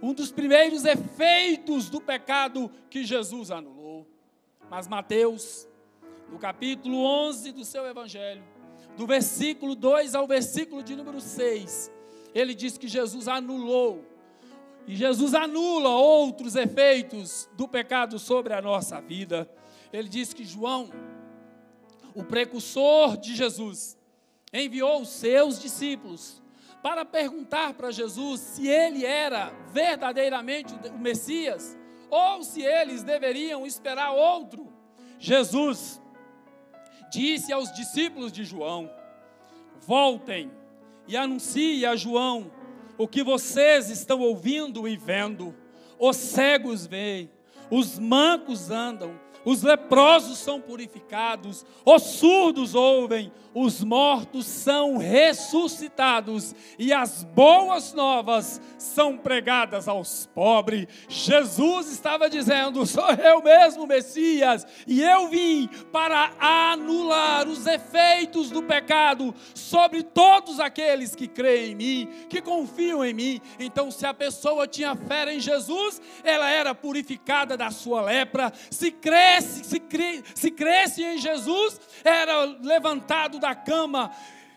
um 0.00 0.12
dos 0.12 0.30
primeiros 0.30 0.84
efeitos 0.84 1.90
do 1.90 2.00
pecado 2.00 2.70
que 2.88 3.04
Jesus 3.04 3.50
anulou. 3.50 4.06
Mas 4.70 4.86
Mateus, 4.86 5.68
no 6.30 6.38
capítulo 6.38 7.02
11 7.02 7.52
do 7.52 7.64
seu 7.64 7.86
evangelho, 7.86 8.44
do 8.98 9.06
versículo 9.06 9.76
2 9.76 10.16
ao 10.16 10.26
versículo 10.26 10.82
de 10.82 10.96
número 10.96 11.20
6, 11.20 11.88
ele 12.34 12.52
diz 12.52 12.76
que 12.76 12.88
Jesus 12.88 13.28
anulou, 13.28 14.04
e 14.88 14.96
Jesus 14.96 15.34
anula 15.34 15.90
outros 15.90 16.56
efeitos 16.56 17.48
do 17.52 17.68
pecado 17.68 18.18
sobre 18.18 18.52
a 18.54 18.60
nossa 18.60 19.00
vida. 19.00 19.48
Ele 19.92 20.08
diz 20.08 20.32
que 20.32 20.44
João, 20.44 20.90
o 22.12 22.24
precursor 22.24 23.16
de 23.16 23.36
Jesus, 23.36 23.96
enviou 24.52 25.02
os 25.02 25.10
seus 25.10 25.60
discípulos 25.60 26.42
para 26.82 27.04
perguntar 27.04 27.74
para 27.74 27.92
Jesus 27.92 28.40
se 28.40 28.66
ele 28.66 29.06
era 29.06 29.52
verdadeiramente 29.72 30.74
o 30.92 30.98
Messias 30.98 31.78
ou 32.10 32.42
se 32.42 32.62
eles 32.62 33.04
deveriam 33.04 33.64
esperar 33.64 34.10
outro. 34.10 34.72
Jesus 35.20 36.00
disse 37.10 37.52
aos 37.52 37.72
discípulos 37.72 38.32
de 38.32 38.44
João: 38.44 38.90
Voltem 39.80 40.50
e 41.06 41.16
anunciem 41.16 41.84
a 41.84 41.96
João 41.96 42.50
o 42.96 43.06
que 43.06 43.22
vocês 43.22 43.88
estão 43.90 44.20
ouvindo 44.20 44.86
e 44.88 44.96
vendo. 44.96 45.54
Os 45.98 46.16
cegos 46.16 46.86
veem, 46.86 47.30
os 47.70 47.98
mancos 47.98 48.70
andam, 48.70 49.18
os 49.44 49.62
leprosos 49.62 50.38
são 50.38 50.60
purificados, 50.60 51.64
os 51.84 52.02
surdos 52.02 52.74
ouvem, 52.74 53.32
os 53.54 53.82
mortos 53.82 54.46
são 54.46 54.98
ressuscitados 54.98 56.54
e 56.78 56.92
as 56.92 57.24
boas 57.24 57.92
novas 57.92 58.60
são 58.78 59.16
pregadas 59.16 59.88
aos 59.88 60.26
pobres. 60.34 60.86
Jesus 61.08 61.90
estava 61.90 62.28
dizendo: 62.28 62.86
Sou 62.86 63.10
eu 63.10 63.42
mesmo, 63.42 63.86
Messias, 63.86 64.66
e 64.86 65.02
eu 65.02 65.28
vim 65.28 65.68
para 65.90 66.32
anular 66.38 67.48
os 67.48 67.66
efeitos 67.66 68.50
do 68.50 68.62
pecado 68.62 69.34
sobre 69.54 70.02
todos 70.02 70.60
aqueles 70.60 71.14
que 71.14 71.26
creem 71.26 71.72
em 71.72 71.74
mim, 71.74 72.08
que 72.28 72.40
confiam 72.40 73.04
em 73.04 73.14
mim. 73.14 73.40
Então, 73.58 73.90
se 73.90 74.06
a 74.06 74.14
pessoa 74.14 74.68
tinha 74.68 74.94
fé 74.94 75.32
em 75.32 75.40
Jesus, 75.40 76.00
ela 76.22 76.48
era 76.48 76.74
purificada 76.74 77.56
da 77.56 77.70
sua 77.70 78.02
lepra. 78.02 78.52
Se 78.70 78.90
cresce, 79.28 79.64
se, 79.64 79.80
cre, 79.80 80.24
se 80.34 80.50
cresce 80.50 81.02
em 81.02 81.18
Jesus, 81.18 81.80
era 82.04 82.44
levantado 82.62 83.38
da 83.38 83.54
cama 83.54 84.10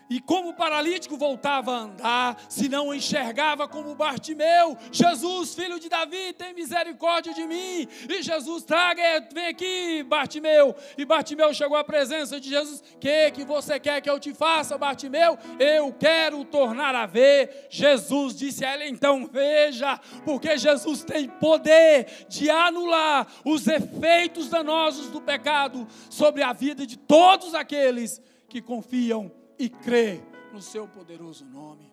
e 0.08 0.20
como 0.20 0.50
o 0.50 0.54
paralítico 0.54 1.16
voltava 1.16 1.72
a 1.72 1.78
andar, 1.78 2.44
se 2.48 2.68
não 2.68 2.94
enxergava 2.94 3.66
como 3.66 3.94
Bartimeu, 3.94 4.76
Jesus, 4.90 5.54
filho 5.54 5.80
de 5.80 5.88
Davi, 5.88 6.32
tem 6.32 6.54
misericórdia 6.54 7.32
de 7.32 7.46
mim. 7.46 7.88
E 8.08 8.22
Jesus, 8.22 8.64
traga, 8.64 9.02
vem 9.32 9.46
aqui, 9.46 10.02
Bartimeu. 10.02 10.74
E 10.98 11.04
Bartimeu 11.04 11.52
chegou 11.54 11.76
à 11.76 11.84
presença 11.84 12.38
de 12.38 12.48
Jesus. 12.48 12.82
Que 13.00 13.30
que 13.30 13.44
você 13.44 13.80
quer 13.80 14.00
que 14.00 14.10
eu 14.10 14.18
te 14.18 14.34
faça, 14.34 14.76
Bartimeu? 14.76 15.38
Eu 15.58 15.92
quero 15.92 16.44
tornar 16.44 16.94
a 16.94 17.06
ver. 17.06 17.68
Jesus 17.70 18.36
disse 18.36 18.64
a 18.64 18.74
ele, 18.74 18.88
então 18.88 19.26
veja, 19.26 19.98
porque 20.24 20.58
Jesus 20.58 21.04
tem 21.04 21.28
poder 21.28 22.26
de 22.28 22.50
anular 22.50 23.26
os 23.44 23.66
efeitos 23.66 24.48
danosos 24.48 25.08
do 25.08 25.20
pecado 25.20 25.86
sobre 26.10 26.42
a 26.42 26.52
vida 26.52 26.86
de 26.86 26.96
todos 26.96 27.54
aqueles 27.54 28.20
que 28.48 28.60
confiam 28.60 29.32
e 29.62 29.68
crê 29.68 30.20
no 30.52 30.60
seu 30.60 30.88
poderoso 30.88 31.44
nome. 31.44 31.88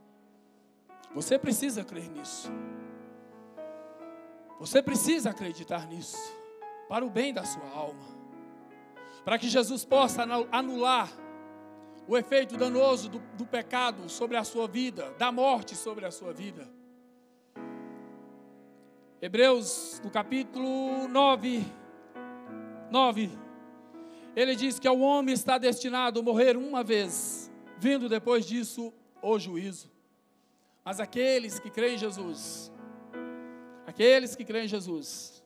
Você 1.13 1.37
precisa 1.37 1.83
crer 1.83 2.09
nisso. 2.09 2.49
Você 4.59 4.81
precisa 4.81 5.29
acreditar 5.29 5.85
nisso, 5.87 6.17
para 6.89 7.05
o 7.05 7.11
bem 7.11 7.31
da 7.31 7.45
sua 7.45 7.69
alma, 7.69 8.03
para 9.23 9.37
que 9.37 9.47
Jesus 9.47 9.85
possa 9.85 10.23
anular 10.51 11.09
o 12.07 12.17
efeito 12.17 12.57
danoso 12.57 13.07
do, 13.07 13.19
do, 13.37 13.45
pecado 13.45 14.09
sobre 14.09 14.35
a 14.35 14.43
sua 14.43 14.67
vida, 14.67 15.13
da 15.19 15.31
morte 15.31 15.75
sobre 15.75 16.05
a 16.05 16.11
sua 16.11 16.33
vida. 16.33 16.67
Hebreus, 19.21 20.01
no 20.03 20.09
capítulo 20.09 21.07
9, 21.07 21.63
9, 22.89 23.29
ele 24.35 24.55
diz 24.55 24.79
que 24.79 24.89
o 24.89 24.99
homem 24.99 25.33
está 25.33 25.57
destinado 25.57 26.19
a 26.19 26.23
morrer 26.23 26.57
uma 26.57 26.83
vez, 26.83 27.48
vindo 27.79 28.09
depois 28.09 28.45
disso 28.45 28.93
o 29.21 29.39
juízo. 29.39 29.89
Mas 30.83 30.99
aqueles 30.99 31.59
que 31.59 31.69
creem 31.69 31.95
em 31.95 31.97
Jesus, 31.97 32.71
aqueles 33.87 34.35
que 34.35 34.43
creem 34.43 34.65
em 34.65 34.67
Jesus, 34.67 35.43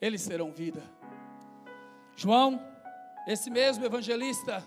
eles 0.00 0.22
serão 0.22 0.52
vida. 0.52 0.82
João, 2.14 2.60
esse 3.26 3.50
mesmo 3.50 3.84
evangelista, 3.84 4.66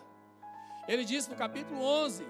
ele 0.88 1.06
diz 1.06 1.28
no 1.28 1.36
capítulo 1.36 1.82
11 1.82 2.26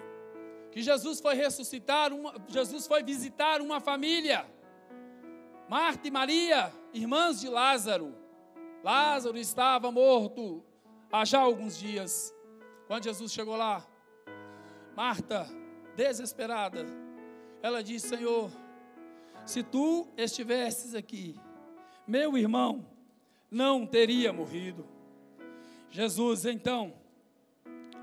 que 0.71 0.81
Jesus 0.81 1.19
foi 1.19 1.33
ressuscitar, 1.33 2.13
uma, 2.13 2.35
Jesus 2.47 2.85
foi 2.85 3.01
visitar 3.01 3.61
uma 3.61 3.79
família. 3.79 4.45
Marta 5.67 6.07
e 6.07 6.11
Maria, 6.11 6.71
irmãs 6.93 7.39
de 7.39 7.49
Lázaro. 7.49 8.15
Lázaro 8.83 9.37
estava 9.37 9.91
morto 9.91 10.63
há 11.11 11.25
já 11.25 11.39
alguns 11.39 11.77
dias, 11.77 12.33
quando 12.87 13.03
Jesus 13.03 13.31
chegou 13.31 13.55
lá, 13.55 13.85
Marta, 14.99 15.47
desesperada, 15.95 16.85
ela 17.63 17.81
disse: 17.81 18.09
Senhor, 18.09 18.51
se 19.45 19.63
tu 19.63 20.05
estivesses 20.17 20.93
aqui, 20.93 21.39
meu 22.05 22.37
irmão 22.37 22.85
não 23.49 23.85
teria 23.85 24.33
morrido. 24.33 24.85
Jesus, 25.89 26.43
então, 26.43 26.93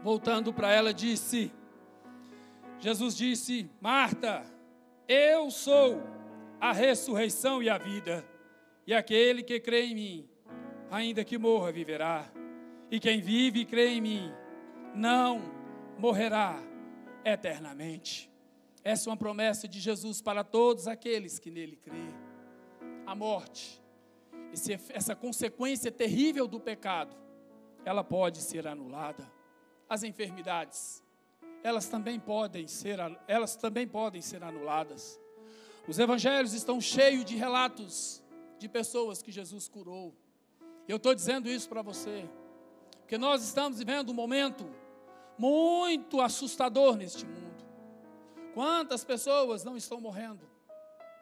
voltando 0.02 0.54
para 0.54 0.72
ela, 0.72 0.94
disse: 0.94 1.52
Jesus 2.78 3.14
disse, 3.14 3.68
Marta, 3.78 4.46
eu 5.06 5.50
sou 5.50 6.02
a 6.58 6.72
ressurreição 6.72 7.62
e 7.62 7.68
a 7.68 7.76
vida, 7.76 8.26
e 8.86 8.94
aquele 8.94 9.42
que 9.42 9.60
crê 9.60 9.84
em 9.84 9.94
mim, 9.94 10.28
ainda 10.90 11.22
que 11.26 11.36
morra, 11.36 11.70
viverá, 11.70 12.24
e 12.90 12.98
quem 12.98 13.20
vive 13.20 13.60
e 13.60 13.66
crê 13.66 13.88
em 13.88 14.00
mim, 14.00 14.32
não 14.94 15.42
morrerá 15.98 16.58
eternamente. 17.26 18.30
Essa 18.84 19.08
é 19.08 19.10
uma 19.10 19.16
promessa 19.16 19.66
de 19.66 19.80
Jesus 19.80 20.22
para 20.22 20.44
todos 20.44 20.86
aqueles 20.86 21.40
que 21.40 21.50
nele 21.50 21.74
crêem. 21.76 22.14
A 23.04 23.16
morte, 23.16 23.82
esse, 24.52 24.78
essa 24.90 25.16
consequência 25.16 25.90
terrível 25.90 26.46
do 26.46 26.60
pecado, 26.60 27.16
ela 27.84 28.04
pode 28.04 28.40
ser 28.40 28.66
anulada. 28.66 29.30
As 29.88 30.04
enfermidades, 30.04 31.02
elas 31.64 31.88
também 31.88 32.20
podem 32.20 32.68
ser, 32.68 32.98
elas 33.26 33.56
também 33.56 33.88
podem 33.88 34.22
ser 34.22 34.44
anuladas. 34.44 35.20
Os 35.88 35.98
evangelhos 35.98 36.52
estão 36.52 36.80
cheios 36.80 37.24
de 37.24 37.34
relatos 37.34 38.22
de 38.56 38.68
pessoas 38.68 39.20
que 39.20 39.32
Jesus 39.32 39.68
curou. 39.68 40.14
Eu 40.86 40.96
estou 40.96 41.12
dizendo 41.12 41.48
isso 41.48 41.68
para 41.68 41.82
você, 41.82 42.28
porque 43.00 43.18
nós 43.18 43.42
estamos 43.42 43.78
vivendo 43.78 44.10
um 44.10 44.14
momento 44.14 44.68
muito 45.38 46.20
assustador 46.20 46.96
neste 46.96 47.26
mundo. 47.26 47.64
Quantas 48.54 49.04
pessoas 49.04 49.64
não 49.64 49.76
estão 49.76 50.00
morrendo? 50.00 50.48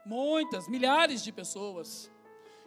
Muitas, 0.06 0.68
milhares 0.68 1.22
de 1.22 1.32
pessoas. 1.32 2.10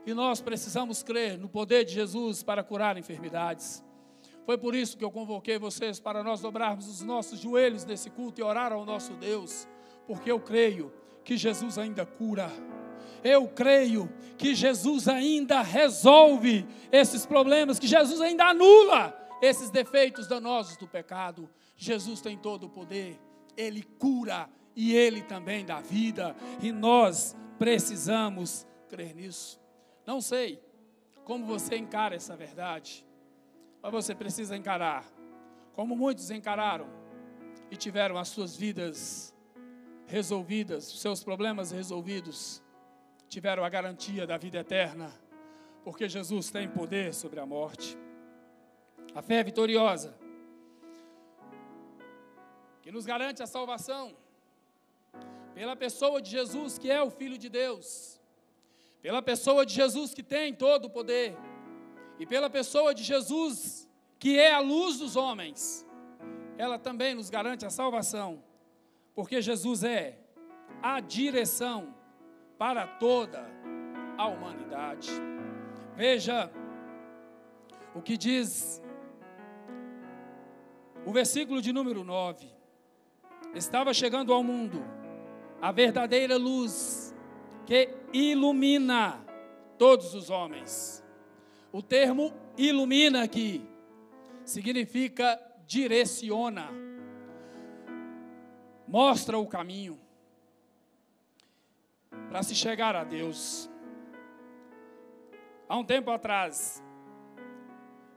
E 0.05 0.13
nós 0.13 0.41
precisamos 0.41 1.03
crer 1.03 1.37
no 1.37 1.47
poder 1.47 1.85
de 1.85 1.93
Jesus 1.93 2.43
para 2.43 2.63
curar 2.63 2.97
enfermidades. 2.97 3.83
Foi 4.45 4.57
por 4.57 4.73
isso 4.73 4.97
que 4.97 5.03
eu 5.03 5.11
convoquei 5.11 5.59
vocês 5.59 5.99
para 5.99 6.23
nós 6.23 6.39
dobrarmos 6.39 6.87
os 6.87 7.01
nossos 7.01 7.39
joelhos 7.39 7.83
nesse 7.83 8.09
culto 8.09 8.39
e 8.39 8.43
orar 8.43 8.71
ao 8.71 8.85
nosso 8.85 9.13
Deus, 9.13 9.67
porque 10.05 10.31
eu 10.31 10.39
creio 10.39 10.93
que 11.23 11.35
Jesus 11.35 11.77
ainda 11.77 12.05
cura. 12.05 12.49
Eu 13.23 13.47
creio 13.49 14.09
que 14.37 14.55
Jesus 14.55 15.07
ainda 15.07 15.61
resolve 15.61 16.65
esses 16.91 17.25
problemas, 17.25 17.77
que 17.77 17.87
Jesus 17.87 18.21
ainda 18.21 18.45
anula 18.45 19.26
esses 19.41 19.69
defeitos 19.69 20.27
danosos 20.27 20.77
do 20.77 20.87
pecado. 20.87 21.49
Jesus 21.75 22.21
tem 22.21 22.37
todo 22.37 22.65
o 22.65 22.69
poder, 22.69 23.19
ele 23.55 23.83
cura 23.83 24.49
e 24.75 24.95
ele 24.95 25.21
também 25.23 25.65
dá 25.65 25.81
vida, 25.81 26.35
e 26.61 26.71
nós 26.71 27.35
precisamos 27.57 28.67
crer 28.87 29.15
nisso. 29.15 29.59
Não 30.05 30.21
sei 30.21 30.61
como 31.27 31.45
você 31.45 31.75
encara 31.75 32.15
essa 32.15 32.37
verdade. 32.37 33.05
Mas 33.81 33.91
você 33.91 34.15
precisa 34.15 34.55
encarar, 34.55 35.03
como 35.73 35.95
muitos 35.95 36.31
encararam 36.31 36.87
e 37.69 37.75
tiveram 37.75 38.17
as 38.17 38.29
suas 38.29 38.55
vidas 38.55 39.35
resolvidas, 40.05 40.85
seus 40.85 41.23
problemas 41.23 41.71
resolvidos, 41.71 42.63
tiveram 43.27 43.65
a 43.65 43.69
garantia 43.69 44.25
da 44.25 44.37
vida 44.37 44.59
eterna, 44.59 45.11
porque 45.83 46.07
Jesus 46.07 46.49
tem 46.49 46.69
poder 46.69 47.13
sobre 47.13 47.41
a 47.41 47.45
morte. 47.45 47.97
A 49.17 49.21
fé 49.23 49.37
é 49.37 49.43
vitoriosa, 49.43 50.15
que 52.83 52.91
nos 52.91 53.03
garante 53.03 53.41
a 53.41 53.47
salvação, 53.47 54.15
pela 55.55 55.75
pessoa 55.75 56.21
de 56.21 56.29
Jesus, 56.29 56.77
que 56.77 56.91
é 56.91 57.01
o 57.01 57.09
Filho 57.09 57.35
de 57.35 57.49
Deus, 57.49 58.21
pela 59.01 59.19
pessoa 59.19 59.65
de 59.65 59.73
Jesus 59.73 60.13
que 60.13 60.21
tem 60.21 60.53
todo 60.53 60.85
o 60.85 60.89
poder 60.91 61.35
e 62.19 62.27
pela 62.27 62.47
pessoa 62.47 62.93
de 62.93 63.01
Jesus, 63.01 63.89
que 64.19 64.37
é 64.37 64.53
a 64.53 64.59
luz 64.59 64.99
dos 64.99 65.15
homens, 65.15 65.83
ela 66.55 66.77
também 66.77 67.15
nos 67.15 67.31
garante 67.31 67.65
a 67.65 67.71
salvação, 67.71 68.43
porque 69.15 69.41
Jesus 69.41 69.83
é 69.83 70.19
a 70.79 70.99
direção 70.99 71.91
para 72.55 72.85
toda 72.85 73.49
a 74.15 74.27
humanidade. 74.27 75.09
Veja 75.95 76.51
o 77.95 78.01
que 78.03 78.15
diz 78.15 78.79
o 81.07 81.11
versículo 81.13 81.61
de 81.61 81.71
número 81.71 82.03
9. 82.03 82.53
Estava 83.55 83.93
chegando 83.93 84.33
ao 84.33 84.43
mundo 84.43 84.83
a 85.61 85.71
verdadeira 85.71 86.35
luz 86.35 87.15
que 87.65 87.95
ilumina 88.11 89.25
todos 89.77 90.13
os 90.13 90.29
homens. 90.29 91.01
O 91.71 91.81
termo 91.81 92.33
ilumina 92.57 93.23
aqui 93.23 93.65
significa 94.43 95.41
direciona, 95.65 96.71
mostra 98.85 99.37
o 99.37 99.47
caminho 99.47 99.97
para 102.27 102.43
se 102.43 102.53
chegar 102.53 102.97
a 102.97 103.05
Deus. 103.05 103.69
Há 105.69 105.77
um 105.77 105.85
tempo 105.85 106.11
atrás, 106.11 106.83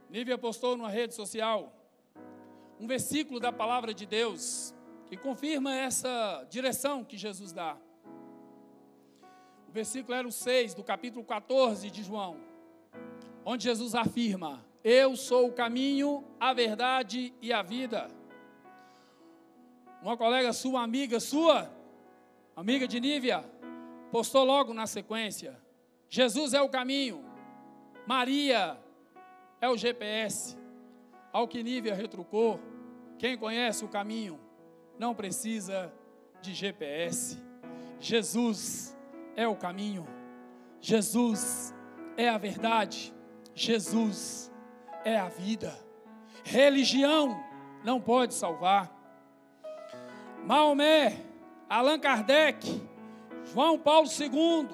Nívia 0.09 0.37
postou 0.37 0.76
numa 0.76 0.90
rede 0.90 1.14
social 1.14 1.76
um 2.80 2.86
versículo 2.86 3.38
da 3.38 3.52
palavra 3.52 3.94
de 3.94 4.06
Deus 4.06 4.74
que 5.06 5.16
confirma 5.16 5.74
essa 5.74 6.46
direção 6.50 7.04
que 7.04 7.16
Jesus 7.16 7.52
dá. 7.52 7.76
O 9.68 9.72
versículo 9.72 10.14
era 10.14 10.26
o 10.26 10.32
6 10.32 10.74
do 10.74 10.82
capítulo 10.82 11.24
14 11.24 11.90
de 11.90 12.02
João 12.02 12.50
onde 13.44 13.64
Jesus 13.64 13.94
afirma: 13.94 14.64
Eu 14.82 15.16
sou 15.16 15.48
o 15.48 15.52
caminho, 15.52 16.24
a 16.38 16.52
verdade 16.52 17.32
e 17.40 17.52
a 17.52 17.62
vida. 17.62 18.08
Uma 20.02 20.16
colega 20.16 20.52
sua, 20.52 20.82
amiga 20.82 21.20
sua, 21.20 21.70
amiga 22.56 22.88
de 22.88 23.00
Nívia, 23.00 23.44
postou 24.10 24.44
logo 24.44 24.72
na 24.72 24.86
sequência: 24.86 25.60
Jesus 26.08 26.54
é 26.54 26.62
o 26.62 26.68
caminho, 26.68 27.24
Maria 28.06 28.78
é 29.60 29.68
o 29.68 29.76
GPS. 29.76 30.59
Ao 31.32 31.46
que 31.46 31.62
Nívia 31.62 31.94
retrucou: 31.94 32.60
Quem 33.18 33.36
conhece 33.36 33.84
o 33.84 33.88
caminho 33.88 34.38
não 34.98 35.14
precisa 35.14 35.92
de 36.40 36.54
GPS. 36.54 37.38
Jesus 37.98 38.96
é 39.36 39.46
o 39.46 39.56
caminho, 39.56 40.06
Jesus 40.80 41.74
é 42.16 42.28
a 42.28 42.38
verdade. 42.38 43.14
Jesus 43.54 44.50
é 45.04 45.18
a 45.18 45.28
vida. 45.28 45.76
Religião 46.44 47.38
não 47.84 48.00
pode 48.00 48.32
salvar. 48.32 48.90
Maomé, 50.46 51.20
Allan 51.68 51.98
Kardec, 51.98 52.80
João 53.52 53.78
Paulo 53.78 54.08
II, 54.08 54.68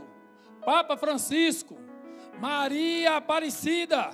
Papa 0.64 0.96
Francisco, 0.96 1.76
Maria 2.38 3.16
Aparecida, 3.16 4.10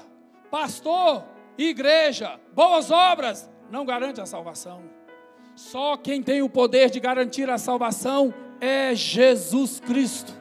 pastor, 0.50 1.24
igreja, 1.68 2.40
boas 2.54 2.90
obras, 2.90 3.50
não 3.70 3.84
garante 3.84 4.20
a 4.20 4.26
salvação. 4.26 4.82
Só 5.54 5.96
quem 5.96 6.22
tem 6.22 6.42
o 6.42 6.48
poder 6.48 6.90
de 6.90 6.98
garantir 6.98 7.50
a 7.50 7.58
salvação 7.58 8.32
é 8.60 8.94
Jesus 8.94 9.80
Cristo, 9.80 10.32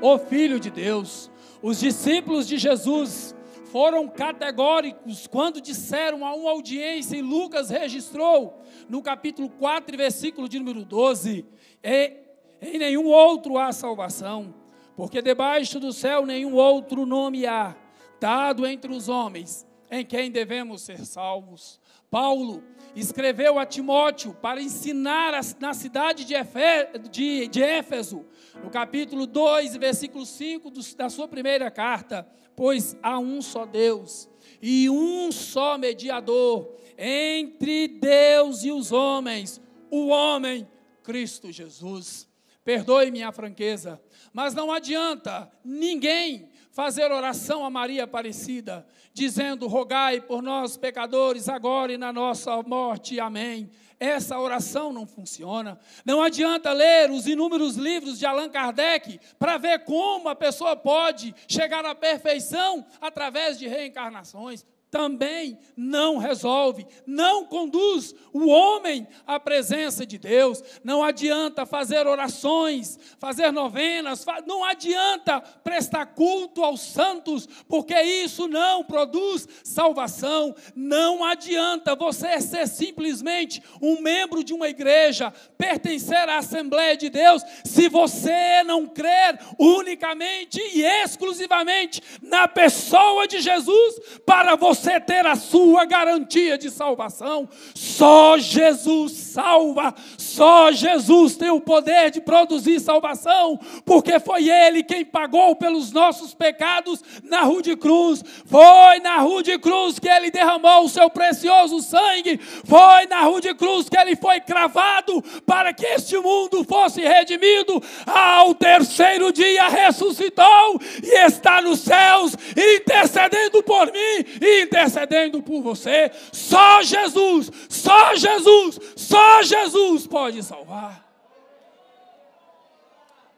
o 0.00 0.18
Filho 0.18 0.60
de 0.60 0.70
Deus. 0.70 1.30
Os 1.62 1.80
discípulos 1.80 2.46
de 2.46 2.58
Jesus 2.58 3.34
foram 3.70 4.08
categóricos 4.08 5.26
quando 5.26 5.60
disseram 5.60 6.26
a 6.26 6.34
uma 6.34 6.50
audiência, 6.50 7.16
e 7.16 7.22
Lucas 7.22 7.70
registrou 7.70 8.60
no 8.88 9.02
capítulo 9.02 9.48
4, 9.48 9.96
versículo 9.96 10.48
de 10.48 10.58
número 10.58 10.84
12: 10.84 11.44
e, 11.82 12.16
em 12.60 12.78
nenhum 12.78 13.06
outro 13.06 13.58
há 13.58 13.72
salvação, 13.72 14.54
porque 14.96 15.22
debaixo 15.22 15.78
do 15.78 15.92
céu 15.92 16.26
nenhum 16.26 16.54
outro 16.54 17.06
nome 17.06 17.46
há, 17.46 17.76
dado 18.20 18.66
entre 18.66 18.92
os 18.92 19.08
homens, 19.08 19.66
em 19.90 20.04
quem 20.04 20.30
devemos 20.30 20.82
ser 20.82 21.04
salvos. 21.04 21.80
Paulo 22.10 22.62
escreveu 22.94 23.58
a 23.58 23.66
Timóteo 23.66 24.34
para 24.34 24.60
ensinar 24.60 25.32
na 25.58 25.74
cidade 25.74 26.24
de, 26.24 27.62
Éfeso, 27.62 28.24
no 28.62 28.70
capítulo 28.70 29.26
2, 29.26 29.76
versículo 29.76 30.26
5 30.26 30.70
da 30.96 31.08
sua 31.08 31.28
primeira 31.28 31.70
carta 31.70 32.28
pois 32.60 32.94
há 33.02 33.18
um 33.18 33.40
só 33.40 33.64
Deus 33.64 34.28
e 34.60 34.90
um 34.90 35.32
só 35.32 35.78
mediador 35.78 36.76
entre 36.98 37.88
Deus 37.88 38.62
e 38.64 38.70
os 38.70 38.92
homens, 38.92 39.58
o 39.90 40.08
homem 40.08 40.68
Cristo 41.02 41.50
Jesus. 41.50 42.28
Perdoe 42.70 43.10
minha 43.10 43.32
franqueza, 43.32 44.00
mas 44.32 44.54
não 44.54 44.70
adianta 44.70 45.50
ninguém 45.64 46.48
fazer 46.70 47.10
oração 47.10 47.64
a 47.64 47.68
Maria 47.68 48.04
Aparecida, 48.04 48.86
dizendo: 49.12 49.66
Rogai 49.66 50.20
por 50.20 50.40
nós, 50.40 50.76
pecadores, 50.76 51.48
agora 51.48 51.92
e 51.92 51.98
na 51.98 52.12
nossa 52.12 52.62
morte. 52.62 53.18
Amém. 53.18 53.68
Essa 53.98 54.38
oração 54.38 54.92
não 54.92 55.04
funciona. 55.04 55.80
Não 56.04 56.22
adianta 56.22 56.70
ler 56.70 57.10
os 57.10 57.26
inúmeros 57.26 57.74
livros 57.74 58.20
de 58.20 58.24
Allan 58.24 58.48
Kardec 58.48 59.18
para 59.36 59.58
ver 59.58 59.80
como 59.80 60.28
a 60.28 60.36
pessoa 60.36 60.76
pode 60.76 61.34
chegar 61.48 61.84
à 61.84 61.92
perfeição 61.92 62.86
através 63.00 63.58
de 63.58 63.66
reencarnações 63.66 64.64
também 64.90 65.56
não 65.76 66.18
resolve, 66.18 66.86
não 67.06 67.44
conduz 67.44 68.14
o 68.32 68.48
homem 68.48 69.06
à 69.26 69.38
presença 69.38 70.04
de 70.04 70.18
Deus. 70.18 70.62
Não 70.82 71.02
adianta 71.02 71.64
fazer 71.64 72.06
orações, 72.06 72.98
fazer 73.18 73.52
novenas, 73.52 74.26
não 74.46 74.64
adianta 74.64 75.40
prestar 75.40 76.06
culto 76.06 76.64
aos 76.64 76.80
santos, 76.80 77.48
porque 77.68 77.98
isso 78.02 78.48
não 78.48 78.82
produz 78.82 79.46
salvação. 79.62 80.54
Não 80.74 81.24
adianta 81.24 81.94
você 81.94 82.40
ser 82.40 82.66
simplesmente 82.66 83.62
um 83.80 84.00
membro 84.00 84.42
de 84.42 84.52
uma 84.52 84.68
igreja, 84.68 85.32
pertencer 85.56 86.28
à 86.28 86.38
Assembleia 86.38 86.96
de 86.96 87.08
Deus, 87.08 87.44
se 87.64 87.88
você 87.88 88.64
não 88.64 88.86
crer 88.88 89.38
unicamente 89.58 90.60
e 90.74 90.82
exclusivamente 90.82 92.02
na 92.22 92.48
pessoa 92.48 93.28
de 93.28 93.40
Jesus 93.40 94.00
para 94.26 94.56
você 94.56 94.79
você 94.80 94.98
ter 94.98 95.26
a 95.26 95.36
sua 95.36 95.84
garantia 95.84 96.56
de 96.56 96.70
salvação. 96.70 97.48
Só 97.74 98.38
Jesus 98.38 99.12
salva, 99.12 99.94
só 100.40 100.72
Jesus 100.72 101.36
tem 101.36 101.50
o 101.50 101.60
poder 101.60 102.10
de 102.10 102.18
produzir 102.18 102.80
salvação, 102.80 103.60
porque 103.84 104.18
foi 104.18 104.48
Ele 104.48 104.82
quem 104.82 105.04
pagou 105.04 105.54
pelos 105.54 105.92
nossos 105.92 106.32
pecados 106.32 107.04
na 107.24 107.42
rua 107.42 107.60
de 107.60 107.76
cruz. 107.76 108.24
Foi 108.46 109.00
na 109.00 109.18
rua 109.18 109.42
de 109.42 109.58
cruz 109.58 109.98
que 109.98 110.08
Ele 110.08 110.30
derramou 110.30 110.86
o 110.86 110.88
seu 110.88 111.10
precioso 111.10 111.82
sangue. 111.82 112.40
Foi 112.64 113.04
na 113.10 113.20
rua 113.20 113.38
de 113.42 113.52
cruz 113.52 113.90
que 113.90 113.98
Ele 113.98 114.16
foi 114.16 114.40
cravado 114.40 115.22
para 115.44 115.74
que 115.74 115.84
este 115.84 116.16
mundo 116.16 116.64
fosse 116.64 117.02
redimido. 117.02 117.82
Ao 118.06 118.54
terceiro 118.54 119.30
dia 119.34 119.68
ressuscitou 119.68 120.80
e 121.02 121.26
está 121.26 121.60
nos 121.60 121.80
céus 121.80 122.34
intercedendo 122.56 123.62
por 123.62 123.92
mim 123.92 124.24
e 124.40 124.62
intercedendo 124.62 125.42
por 125.42 125.60
você. 125.60 126.10
Só 126.32 126.80
Jesus, 126.80 127.52
só 127.68 128.16
Jesus, 128.16 128.80
só 129.10 129.42
Jesus 129.42 130.06
pode 130.06 130.40
salvar. 130.40 131.04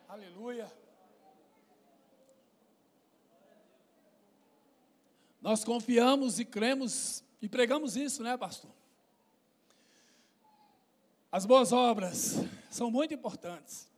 Aleluia. 0.07 0.70
Nós 5.41 5.64
confiamos 5.64 6.39
e 6.39 6.45
cremos 6.45 7.25
e 7.41 7.49
pregamos 7.49 7.97
isso, 7.97 8.23
né, 8.23 8.37
pastor? 8.37 8.70
As 11.33 11.47
boas 11.47 11.73
obras 11.73 12.37
são 12.68 12.91
muito 12.91 13.14
importantes. 13.14 13.89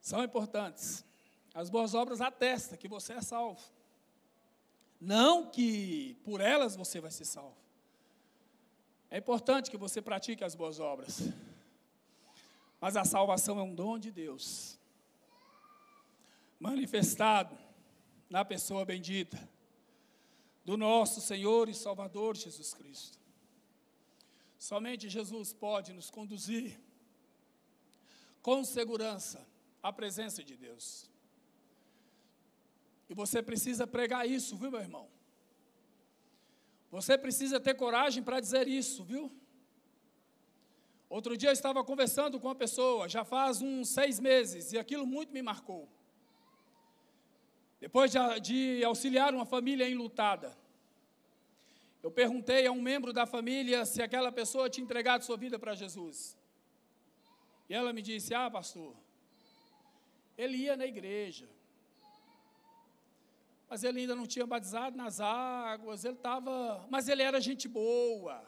São 0.00 0.24
importantes. 0.24 1.04
As 1.54 1.70
boas 1.70 1.94
obras 1.94 2.20
atestam 2.20 2.76
que 2.76 2.88
você 2.88 3.12
é 3.12 3.20
salvo. 3.20 3.62
Não 5.00 5.46
que 5.48 6.18
por 6.24 6.40
elas 6.40 6.74
você 6.74 7.00
vai 7.00 7.12
ser 7.12 7.24
salvo. 7.24 7.61
É 9.12 9.18
importante 9.18 9.70
que 9.70 9.76
você 9.76 10.00
pratique 10.00 10.42
as 10.42 10.54
boas 10.54 10.80
obras. 10.80 11.20
Mas 12.80 12.96
a 12.96 13.04
salvação 13.04 13.58
é 13.58 13.62
um 13.62 13.74
dom 13.74 13.98
de 13.98 14.10
Deus, 14.10 14.78
manifestado 16.58 17.54
na 18.30 18.42
pessoa 18.42 18.86
bendita 18.86 19.38
do 20.64 20.78
nosso 20.78 21.20
Senhor 21.20 21.68
e 21.68 21.74
Salvador 21.74 22.38
Jesus 22.38 22.72
Cristo. 22.72 23.18
Somente 24.58 25.10
Jesus 25.10 25.52
pode 25.52 25.92
nos 25.92 26.08
conduzir 26.08 26.80
com 28.40 28.64
segurança 28.64 29.46
à 29.82 29.92
presença 29.92 30.42
de 30.42 30.56
Deus. 30.56 31.06
E 33.10 33.14
você 33.14 33.42
precisa 33.42 33.86
pregar 33.86 34.26
isso, 34.26 34.56
viu, 34.56 34.70
meu 34.70 34.80
irmão? 34.80 35.11
Você 36.92 37.16
precisa 37.16 37.58
ter 37.58 37.74
coragem 37.74 38.22
para 38.22 38.38
dizer 38.38 38.68
isso, 38.68 39.02
viu? 39.02 39.32
Outro 41.08 41.38
dia 41.38 41.48
eu 41.48 41.54
estava 41.54 41.82
conversando 41.82 42.38
com 42.38 42.48
uma 42.48 42.54
pessoa, 42.54 43.08
já 43.08 43.24
faz 43.24 43.62
uns 43.62 43.88
seis 43.88 44.20
meses, 44.20 44.72
e 44.72 44.78
aquilo 44.78 45.06
muito 45.06 45.32
me 45.32 45.40
marcou. 45.40 45.88
Depois 47.80 48.12
de, 48.12 48.18
de 48.40 48.84
auxiliar 48.84 49.32
uma 49.34 49.46
família 49.46 49.88
enlutada, 49.88 50.54
eu 52.02 52.10
perguntei 52.10 52.66
a 52.66 52.72
um 52.72 52.82
membro 52.82 53.10
da 53.10 53.24
família 53.24 53.86
se 53.86 54.02
aquela 54.02 54.30
pessoa 54.30 54.68
tinha 54.68 54.84
entregado 54.84 55.24
sua 55.24 55.38
vida 55.38 55.58
para 55.58 55.74
Jesus. 55.74 56.36
E 57.70 57.74
ela 57.74 57.90
me 57.94 58.02
disse: 58.02 58.34
Ah, 58.34 58.50
pastor, 58.50 58.94
ele 60.36 60.58
ia 60.58 60.76
na 60.76 60.86
igreja, 60.86 61.48
mas 63.72 63.84
ele 63.84 64.00
ainda 64.00 64.14
não 64.14 64.26
tinha 64.26 64.46
batizado 64.46 64.98
nas 64.98 65.18
águas, 65.18 66.04
ele 66.04 66.12
estava, 66.12 66.86
mas 66.90 67.08
ele 67.08 67.22
era 67.22 67.40
gente 67.40 67.66
boa, 67.66 68.44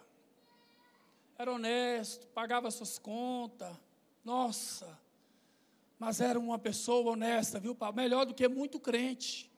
era 1.39 1.51
honesto, 1.51 2.27
pagava 2.27 2.71
suas 2.71 2.99
contas, 2.99 3.75
nossa, 4.23 5.01
mas 5.99 6.21
era 6.21 6.39
uma 6.39 6.59
pessoa 6.59 7.13
honesta, 7.13 7.59
viu, 7.59 7.75
Paulo? 7.75 7.97
Melhor 7.97 8.27
do 8.27 8.35
que 8.35 8.47
muito 8.49 8.79
crente. 8.79 9.51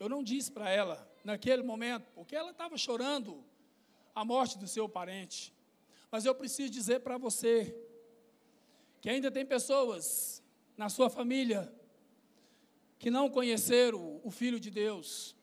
Eu 0.00 0.08
não 0.08 0.22
disse 0.22 0.50
para 0.50 0.70
ela 0.70 1.06
naquele 1.22 1.62
momento, 1.62 2.10
porque 2.14 2.34
ela 2.34 2.52
estava 2.52 2.78
chorando 2.78 3.44
a 4.14 4.24
morte 4.24 4.56
do 4.56 4.66
seu 4.66 4.88
parente. 4.88 5.52
Mas 6.10 6.24
eu 6.24 6.34
preciso 6.34 6.72
dizer 6.72 7.00
para 7.00 7.18
você 7.18 7.78
que 9.02 9.10
ainda 9.10 9.30
tem 9.30 9.44
pessoas 9.44 10.42
na 10.74 10.88
sua 10.88 11.10
família 11.10 11.70
que 12.98 13.10
não 13.10 13.28
conheceram 13.28 14.20
o 14.24 14.30
Filho 14.30 14.58
de 14.58 14.70
Deus, 14.70 15.36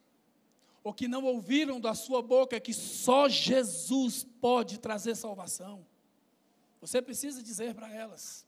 ou 0.83 0.93
que 0.93 1.07
não 1.07 1.23
ouviram 1.23 1.79
da 1.79 1.93
sua 1.93 2.21
boca 2.21 2.59
que 2.59 2.73
só 2.73 3.29
Jesus 3.29 4.23
pode 4.41 4.79
trazer 4.79 5.15
salvação, 5.15 5.85
você 6.81 7.01
precisa 7.01 7.41
dizer 7.41 7.73
para 7.73 7.89
elas. 7.89 8.45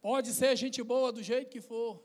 Pode 0.00 0.32
ser 0.32 0.56
gente 0.56 0.82
boa 0.82 1.10
do 1.10 1.22
jeito 1.22 1.50
que 1.50 1.60
for, 1.60 2.02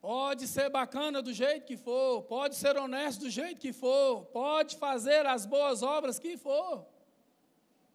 pode 0.00 0.46
ser 0.46 0.70
bacana 0.70 1.20
do 1.20 1.32
jeito 1.32 1.66
que 1.66 1.76
for, 1.76 2.22
pode 2.22 2.54
ser 2.54 2.76
honesto 2.76 3.22
do 3.22 3.30
jeito 3.30 3.60
que 3.60 3.72
for, 3.72 4.24
pode 4.26 4.76
fazer 4.76 5.26
as 5.26 5.44
boas 5.44 5.82
obras 5.82 6.18
que 6.18 6.36
for, 6.36 6.86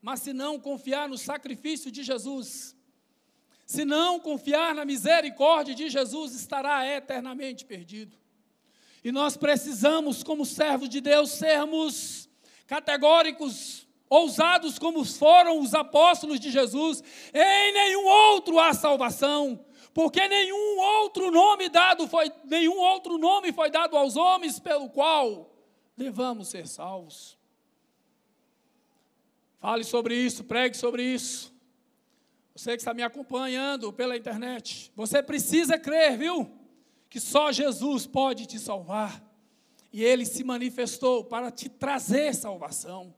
mas 0.01 0.19
se 0.19 0.33
não 0.33 0.59
confiar 0.59 1.07
no 1.07 1.17
sacrifício 1.17 1.89
de 1.89 2.03
Jesus, 2.03 2.75
se 3.71 3.85
não 3.85 4.19
confiar 4.19 4.75
na 4.75 4.83
misericórdia 4.83 5.73
de 5.73 5.89
Jesus, 5.89 6.35
estará 6.35 6.85
eternamente 6.85 7.63
perdido. 7.63 8.17
E 9.01 9.13
nós 9.13 9.37
precisamos, 9.37 10.23
como 10.23 10.45
servos 10.45 10.89
de 10.89 10.99
Deus, 10.99 11.31
sermos 11.31 12.29
categóricos, 12.67 13.87
ousados 14.09 14.77
como 14.77 15.05
foram 15.05 15.61
os 15.61 15.73
apóstolos 15.73 16.37
de 16.37 16.51
Jesus. 16.51 17.01
Em 17.33 17.73
nenhum 17.73 18.05
outro 18.05 18.59
há 18.59 18.73
salvação, 18.73 19.65
porque 19.93 20.27
nenhum 20.27 20.77
outro 20.77 21.31
nome 21.31 21.69
dado 21.69 22.09
foi, 22.09 22.29
nenhum 22.43 22.77
outro 22.77 23.17
nome 23.17 23.53
foi 23.53 23.71
dado 23.71 23.95
aos 23.95 24.17
homens 24.17 24.59
pelo 24.59 24.89
qual 24.89 25.49
devamos 25.95 26.49
ser 26.49 26.67
salvos. 26.67 27.37
Fale 29.61 29.85
sobre 29.85 30.13
isso, 30.13 30.43
pregue 30.43 30.75
sobre 30.75 31.03
isso. 31.03 31.50
Você 32.61 32.73
que 32.73 32.81
está 32.81 32.93
me 32.93 33.01
acompanhando 33.01 33.91
pela 33.91 34.15
internet, 34.15 34.91
você 34.95 35.23
precisa 35.23 35.79
crer, 35.79 36.15
viu? 36.15 36.47
Que 37.09 37.19
só 37.19 37.51
Jesus 37.51 38.05
pode 38.05 38.45
te 38.45 38.59
salvar. 38.59 39.19
E 39.91 40.03
ele 40.03 40.27
se 40.27 40.43
manifestou 40.43 41.23
para 41.23 41.49
te 41.49 41.67
trazer 41.67 42.35
salvação. 42.35 43.15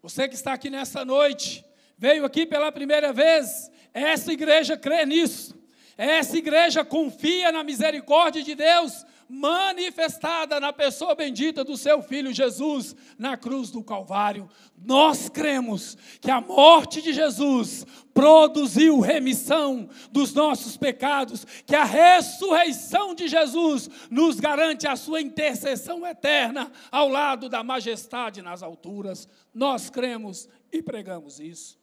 Você 0.00 0.26
que 0.26 0.34
está 0.34 0.54
aqui 0.54 0.70
nessa 0.70 1.04
noite, 1.04 1.62
veio 1.98 2.24
aqui 2.24 2.46
pela 2.46 2.72
primeira 2.72 3.12
vez, 3.12 3.70
essa 3.92 4.32
igreja 4.32 4.74
crê 4.74 5.04
nisso. 5.04 5.54
Essa 5.94 6.38
igreja 6.38 6.82
confia 6.82 7.52
na 7.52 7.62
misericórdia 7.62 8.42
de 8.42 8.54
Deus 8.54 9.04
manifestada 9.28 10.58
na 10.58 10.72
pessoa 10.72 11.14
bendita 11.14 11.62
do 11.62 11.76
seu 11.76 12.02
filho 12.02 12.32
Jesus 12.32 12.96
na 13.18 13.36
cruz 13.36 13.70
do 13.70 13.84
Calvário. 13.84 14.48
Nós 14.76 15.28
cremos 15.28 15.96
que 16.20 16.30
a 16.30 16.40
morte 16.40 17.02
de 17.02 17.12
Jesus 17.12 17.84
produziu 18.14 19.00
remissão 19.00 19.88
dos 20.10 20.32
nossos 20.32 20.76
pecados, 20.76 21.44
que 21.66 21.76
a 21.76 21.84
ressurreição 21.84 23.14
de 23.14 23.28
Jesus 23.28 23.90
nos 24.10 24.40
garante 24.40 24.88
a 24.88 24.96
sua 24.96 25.20
intercessão 25.20 26.06
eterna 26.06 26.72
ao 26.90 27.08
lado 27.08 27.48
da 27.48 27.62
majestade 27.62 28.40
nas 28.40 28.62
alturas. 28.62 29.28
Nós 29.52 29.90
cremos 29.90 30.48
e 30.72 30.82
pregamos 30.82 31.38
isso. 31.38 31.78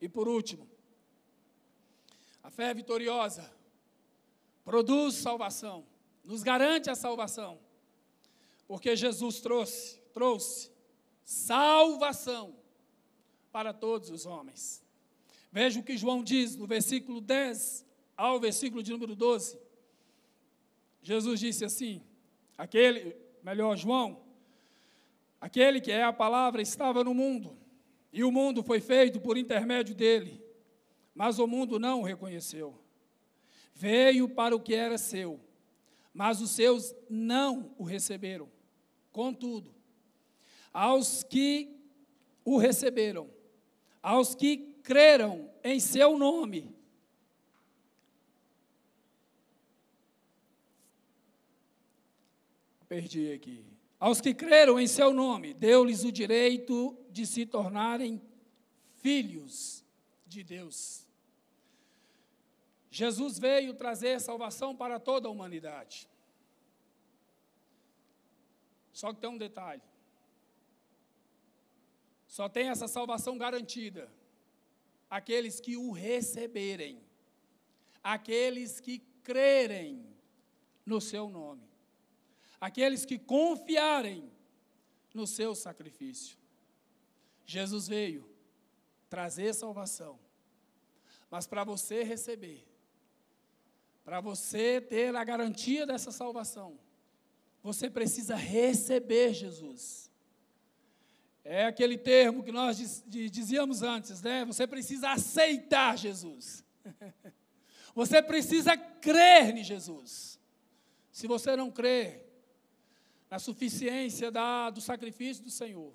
E 0.00 0.08
por 0.08 0.28
último, 0.28 0.68
a 2.42 2.50
fé 2.50 2.72
vitoriosa 2.72 3.50
produz 4.64 5.14
salvação 5.14 5.84
nos 6.24 6.42
garante 6.42 6.88
a 6.88 6.94
salvação. 6.94 7.58
Porque 8.66 8.96
Jesus 8.96 9.40
trouxe, 9.40 10.00
trouxe 10.12 10.70
salvação 11.22 12.56
para 13.52 13.72
todos 13.72 14.10
os 14.10 14.26
homens. 14.26 14.82
Veja 15.52 15.78
o 15.78 15.82
que 15.82 15.96
João 15.96 16.24
diz 16.24 16.56
no 16.56 16.66
versículo 16.66 17.20
10 17.20 17.84
ao 18.16 18.40
versículo 18.40 18.82
de 18.82 18.90
número 18.90 19.14
12. 19.14 19.58
Jesus 21.02 21.38
disse 21.38 21.64
assim: 21.64 22.02
aquele, 22.56 23.14
melhor, 23.42 23.76
João, 23.76 24.22
aquele 25.40 25.80
que 25.80 25.92
é 25.92 26.02
a 26.02 26.12
palavra 26.12 26.62
estava 26.62 27.04
no 27.04 27.14
mundo, 27.14 27.56
e 28.12 28.24
o 28.24 28.32
mundo 28.32 28.62
foi 28.62 28.80
feito 28.80 29.20
por 29.20 29.36
intermédio 29.36 29.94
dele, 29.94 30.42
mas 31.14 31.38
o 31.38 31.46
mundo 31.46 31.78
não 31.78 32.00
o 32.00 32.04
reconheceu. 32.04 32.78
Veio 33.74 34.28
para 34.28 34.54
o 34.54 34.60
que 34.60 34.74
era 34.74 34.96
seu, 34.96 35.40
mas 36.14 36.40
os 36.40 36.52
seus 36.52 36.94
não 37.10 37.74
o 37.76 37.82
receberam. 37.82 38.48
Contudo, 39.10 39.74
aos 40.72 41.24
que 41.24 41.76
o 42.44 42.56
receberam, 42.56 43.28
aos 44.00 44.34
que 44.34 44.56
creram 44.84 45.50
em 45.64 45.80
seu 45.80 46.16
nome, 46.16 46.74
perdi 52.88 53.32
aqui. 53.32 53.64
Aos 53.98 54.20
que 54.20 54.34
creram 54.34 54.78
em 54.78 54.86
seu 54.86 55.12
nome, 55.12 55.54
deu-lhes 55.54 56.04
o 56.04 56.12
direito 56.12 56.96
de 57.10 57.26
se 57.26 57.46
tornarem 57.46 58.20
filhos 58.96 59.84
de 60.26 60.44
Deus. 60.44 61.03
Jesus 62.94 63.40
veio 63.40 63.74
trazer 63.74 64.20
salvação 64.20 64.76
para 64.76 65.00
toda 65.00 65.26
a 65.26 65.30
humanidade. 65.30 66.08
Só 68.92 69.12
que 69.12 69.20
tem 69.20 69.28
um 69.28 69.36
detalhe. 69.36 69.82
Só 72.28 72.48
tem 72.48 72.68
essa 72.68 72.86
salvação 72.86 73.36
garantida 73.36 74.08
aqueles 75.10 75.58
que 75.58 75.76
o 75.76 75.90
receberem, 75.90 77.02
aqueles 78.00 78.78
que 78.78 79.00
crerem 79.24 80.06
no 80.86 81.00
seu 81.00 81.28
nome, 81.28 81.68
aqueles 82.60 83.04
que 83.04 83.18
confiarem 83.18 84.30
no 85.12 85.26
seu 85.26 85.52
sacrifício. 85.56 86.38
Jesus 87.44 87.88
veio 87.88 88.24
trazer 89.10 89.52
salvação, 89.52 90.16
mas 91.28 91.44
para 91.44 91.64
você 91.64 92.04
receber, 92.04 92.64
para 94.04 94.20
você 94.20 94.80
ter 94.80 95.14
a 95.16 95.24
garantia 95.24 95.86
dessa 95.86 96.12
salvação, 96.12 96.78
você 97.62 97.88
precisa 97.88 98.36
receber 98.36 99.32
Jesus. 99.32 100.10
É 101.42 101.64
aquele 101.66 101.96
termo 101.96 102.42
que 102.42 102.52
nós 102.52 103.02
dizíamos 103.06 103.82
antes, 103.82 104.22
né? 104.22 104.44
Você 104.44 104.66
precisa 104.66 105.10
aceitar 105.10 105.96
Jesus. 105.96 106.64
Você 107.94 108.20
precisa 108.20 108.76
crer 108.76 109.56
em 109.56 109.62
Jesus. 109.62 110.40
Se 111.12 111.28
você 111.28 111.54
não 111.54 111.70
crer 111.70 112.28
na 113.30 113.38
suficiência 113.38 114.32
da, 114.32 114.68
do 114.68 114.80
sacrifício 114.80 115.44
do 115.44 115.50
Senhor, 115.50 115.94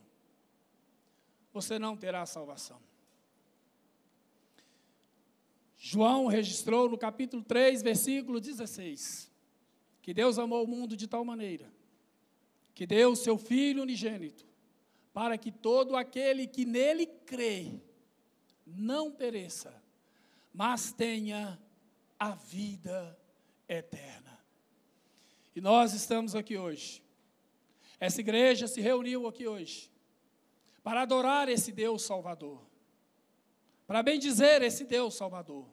você 1.52 1.78
não 1.78 1.98
terá 1.98 2.26
salvação. 2.26 2.80
João 5.82 6.28
registrou 6.28 6.90
no 6.90 6.98
capítulo 6.98 7.42
3, 7.42 7.82
versículo 7.82 8.42
16, 8.42 9.32
que 10.02 10.14
Deus 10.14 10.38
amou 10.38 10.66
o 10.66 10.68
mundo 10.68 10.96
de 10.98 11.08
tal 11.08 11.24
maneira 11.24 11.72
que 12.76 12.86
deu 12.88 13.12
o 13.12 13.16
seu 13.16 13.38
Filho 13.38 13.82
unigênito, 13.82 14.46
para 15.14 15.38
que 15.38 15.52
todo 15.52 15.98
aquele 15.98 16.48
que 16.48 16.64
nele 16.64 17.06
crê 17.06 17.74
não 18.66 19.12
pereça, 19.12 19.84
mas 20.54 20.94
tenha 20.94 21.60
a 22.18 22.32
vida 22.32 23.20
eterna. 23.68 24.40
E 25.54 25.60
nós 25.60 25.94
estamos 25.94 26.36
aqui 26.36 26.58
hoje. 26.58 27.04
Essa 28.00 28.22
igreja 28.22 28.66
se 28.66 28.80
reuniu 28.80 29.28
aqui 29.28 29.46
hoje 29.46 29.92
para 30.82 31.02
adorar 31.02 31.50
esse 31.50 31.74
Deus 31.74 32.04
Salvador 32.04 32.69
para 33.90 34.04
bem 34.04 34.20
dizer 34.20 34.62
esse 34.62 34.84
Deus 34.84 35.16
Salvador, 35.16 35.66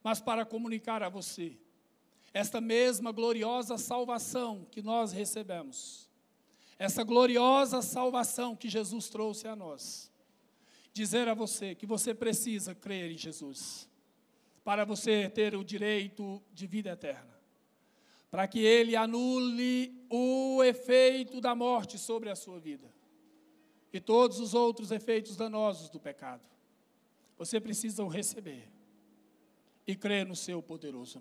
mas 0.00 0.20
para 0.20 0.46
comunicar 0.46 1.02
a 1.02 1.08
você 1.08 1.58
esta 2.32 2.60
mesma 2.60 3.10
gloriosa 3.10 3.76
salvação 3.76 4.64
que 4.70 4.80
nós 4.80 5.10
recebemos, 5.10 6.08
essa 6.78 7.02
gloriosa 7.02 7.82
salvação 7.82 8.54
que 8.54 8.68
Jesus 8.68 9.08
trouxe 9.08 9.48
a 9.48 9.56
nós. 9.56 10.08
Dizer 10.92 11.26
a 11.26 11.34
você 11.34 11.74
que 11.74 11.84
você 11.84 12.14
precisa 12.14 12.76
crer 12.76 13.10
em 13.10 13.18
Jesus, 13.18 13.88
para 14.62 14.84
você 14.84 15.28
ter 15.28 15.56
o 15.56 15.64
direito 15.64 16.40
de 16.52 16.68
vida 16.68 16.90
eterna, 16.90 17.36
para 18.30 18.46
que 18.46 18.60
Ele 18.60 18.94
anule 18.94 20.06
o 20.08 20.62
efeito 20.62 21.40
da 21.40 21.56
morte 21.56 21.98
sobre 21.98 22.30
a 22.30 22.36
sua 22.36 22.60
vida 22.60 22.88
e 23.92 23.98
todos 23.98 24.38
os 24.38 24.54
outros 24.54 24.92
efeitos 24.92 25.36
danosos 25.36 25.90
do 25.90 25.98
pecado. 25.98 26.54
Você 27.36 27.60
precisa 27.60 28.02
o 28.02 28.08
receber 28.08 28.68
e 29.86 29.94
crer 29.94 30.26
no 30.26 30.34
seu 30.34 30.62
poderoso 30.62 31.14